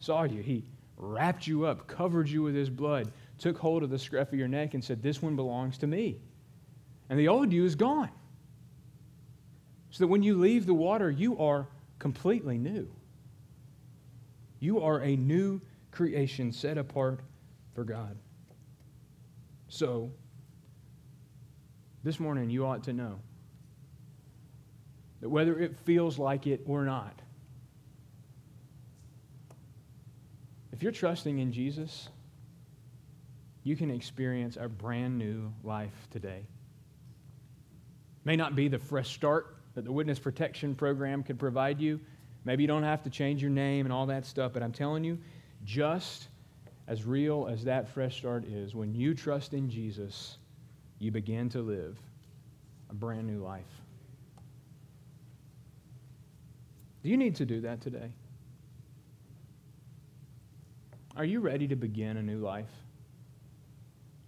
saw 0.00 0.24
you, 0.24 0.42
he 0.42 0.64
wrapped 0.96 1.46
you 1.46 1.64
up, 1.64 1.86
covered 1.86 2.28
you 2.28 2.42
with 2.42 2.56
his 2.56 2.70
blood, 2.70 3.12
took 3.38 3.56
hold 3.56 3.84
of 3.84 3.90
the 3.90 4.00
scruff 4.00 4.32
of 4.32 4.38
your 4.38 4.48
neck, 4.48 4.74
and 4.74 4.82
said, 4.82 5.00
This 5.00 5.22
one 5.22 5.36
belongs 5.36 5.78
to 5.78 5.86
me. 5.86 6.18
And 7.08 7.16
the 7.16 7.28
old 7.28 7.52
you 7.52 7.64
is 7.64 7.76
gone. 7.76 8.10
So 9.90 10.02
that 10.02 10.08
when 10.08 10.24
you 10.24 10.36
leave 10.38 10.66
the 10.66 10.74
water, 10.74 11.08
you 11.08 11.38
are 11.38 11.68
completely 12.00 12.58
new. 12.58 12.90
You 14.58 14.80
are 14.80 15.02
a 15.02 15.14
new 15.14 15.60
creation 15.92 16.50
set 16.50 16.78
apart 16.78 17.20
for 17.76 17.84
God. 17.84 18.16
So, 19.68 20.10
this 22.02 22.18
morning 22.18 22.48
you 22.48 22.64
ought 22.64 22.84
to 22.84 22.94
know 22.94 23.20
that 25.20 25.28
whether 25.28 25.58
it 25.58 25.76
feels 25.84 26.18
like 26.18 26.46
it 26.46 26.62
or 26.64 26.84
not, 26.84 27.20
if 30.72 30.82
you're 30.82 30.90
trusting 30.90 31.38
in 31.38 31.52
Jesus, 31.52 32.08
you 33.62 33.76
can 33.76 33.90
experience 33.90 34.56
a 34.58 34.68
brand 34.70 35.18
new 35.18 35.52
life 35.62 36.08
today. 36.10 36.46
May 38.24 38.36
not 38.36 38.56
be 38.56 38.68
the 38.68 38.78
fresh 38.78 39.12
start 39.14 39.54
that 39.74 39.84
the 39.84 39.92
witness 39.92 40.18
protection 40.18 40.74
program 40.74 41.22
could 41.22 41.38
provide 41.38 41.78
you. 41.78 42.00
Maybe 42.46 42.62
you 42.62 42.68
don't 42.68 42.84
have 42.84 43.02
to 43.02 43.10
change 43.10 43.42
your 43.42 43.50
name 43.50 43.84
and 43.84 43.92
all 43.92 44.06
that 44.06 44.24
stuff, 44.24 44.54
but 44.54 44.62
I'm 44.62 44.72
telling 44.72 45.04
you, 45.04 45.18
just 45.64 46.28
as 46.88 47.04
real 47.04 47.48
as 47.50 47.64
that 47.64 47.88
fresh 47.88 48.16
start 48.18 48.44
is, 48.44 48.74
when 48.74 48.94
you 48.94 49.14
trust 49.14 49.54
in 49.54 49.68
Jesus, 49.68 50.38
you 50.98 51.10
begin 51.10 51.48
to 51.50 51.60
live 51.60 51.98
a 52.90 52.94
brand 52.94 53.26
new 53.26 53.42
life. 53.42 53.64
Do 57.02 57.10
you 57.10 57.16
need 57.16 57.36
to 57.36 57.44
do 57.44 57.60
that 57.62 57.80
today? 57.80 58.12
Are 61.16 61.24
you 61.24 61.40
ready 61.40 61.66
to 61.68 61.76
begin 61.76 62.16
a 62.16 62.22
new 62.22 62.38
life? 62.38 62.70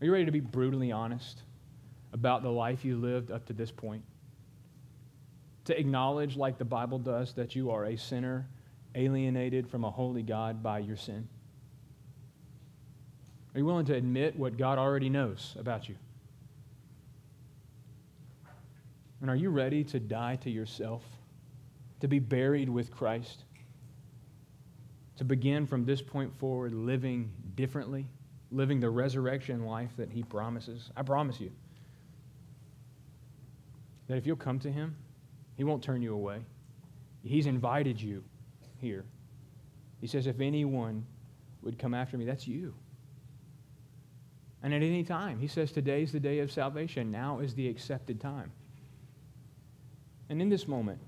Are 0.00 0.04
you 0.04 0.12
ready 0.12 0.24
to 0.24 0.32
be 0.32 0.40
brutally 0.40 0.90
honest 0.90 1.42
about 2.12 2.42
the 2.42 2.50
life 2.50 2.84
you 2.84 2.96
lived 2.96 3.30
up 3.30 3.46
to 3.46 3.52
this 3.52 3.70
point? 3.70 4.02
To 5.66 5.78
acknowledge, 5.78 6.36
like 6.36 6.56
the 6.56 6.64
Bible 6.64 6.98
does, 6.98 7.34
that 7.34 7.54
you 7.54 7.70
are 7.70 7.84
a 7.84 7.96
sinner 7.96 8.48
alienated 8.94 9.68
from 9.68 9.84
a 9.84 9.90
holy 9.90 10.22
God 10.22 10.62
by 10.62 10.78
your 10.78 10.96
sin? 10.96 11.28
Are 13.54 13.58
you 13.58 13.64
willing 13.64 13.86
to 13.86 13.94
admit 13.94 14.36
what 14.38 14.56
God 14.56 14.78
already 14.78 15.08
knows 15.08 15.54
about 15.58 15.88
you? 15.88 15.96
And 19.20 19.30
are 19.30 19.36
you 19.36 19.50
ready 19.50 19.82
to 19.84 19.98
die 19.98 20.36
to 20.36 20.50
yourself, 20.50 21.02
to 22.00 22.08
be 22.08 22.18
buried 22.18 22.68
with 22.68 22.90
Christ, 22.90 23.44
to 25.16 25.24
begin 25.24 25.66
from 25.66 25.84
this 25.84 26.00
point 26.00 26.32
forward 26.38 26.72
living 26.72 27.32
differently, 27.56 28.06
living 28.52 28.78
the 28.78 28.90
resurrection 28.90 29.64
life 29.64 29.90
that 29.96 30.10
He 30.10 30.22
promises? 30.22 30.90
I 30.96 31.02
promise 31.02 31.40
you 31.40 31.50
that 34.06 34.16
if 34.16 34.26
you'll 34.26 34.36
come 34.36 34.60
to 34.60 34.70
Him, 34.70 34.94
He 35.56 35.64
won't 35.64 35.82
turn 35.82 36.00
you 36.00 36.14
away. 36.14 36.38
He's 37.24 37.46
invited 37.46 38.00
you 38.00 38.22
here. 38.80 39.04
He 40.00 40.06
says, 40.06 40.26
If 40.26 40.40
anyone 40.40 41.04
would 41.62 41.78
come 41.78 41.92
after 41.92 42.16
me, 42.16 42.24
that's 42.24 42.46
you. 42.46 42.72
And 44.62 44.74
at 44.74 44.82
any 44.82 45.04
time, 45.04 45.38
He 45.38 45.46
says, 45.46 45.72
Today's 45.72 46.12
the 46.12 46.20
day 46.20 46.40
of 46.40 46.50
salvation. 46.50 47.10
Now 47.10 47.38
is 47.38 47.54
the 47.54 47.68
accepted 47.68 48.20
time. 48.20 48.50
And 50.28 50.42
in 50.42 50.48
this 50.48 50.68
moment, 50.68 51.00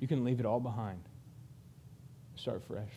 you 0.00 0.08
can 0.08 0.24
leave 0.24 0.40
it 0.40 0.46
all 0.46 0.60
behind. 0.60 1.00
Start 2.36 2.62
fresh. 2.66 2.90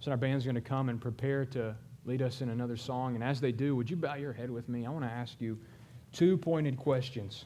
So 0.00 0.10
our 0.10 0.16
band's 0.16 0.44
going 0.44 0.56
to 0.56 0.60
come 0.60 0.88
and 0.88 1.00
prepare 1.00 1.44
to 1.46 1.76
lead 2.04 2.22
us 2.22 2.40
in 2.40 2.48
another 2.48 2.76
song. 2.76 3.14
And 3.14 3.22
as 3.22 3.40
they 3.40 3.52
do, 3.52 3.76
would 3.76 3.88
you 3.88 3.96
bow 3.96 4.14
your 4.14 4.32
head 4.32 4.50
with 4.50 4.68
me? 4.68 4.86
I 4.86 4.90
want 4.90 5.04
to 5.04 5.10
ask 5.10 5.40
you 5.40 5.58
two 6.12 6.36
pointed 6.36 6.76
questions. 6.76 7.44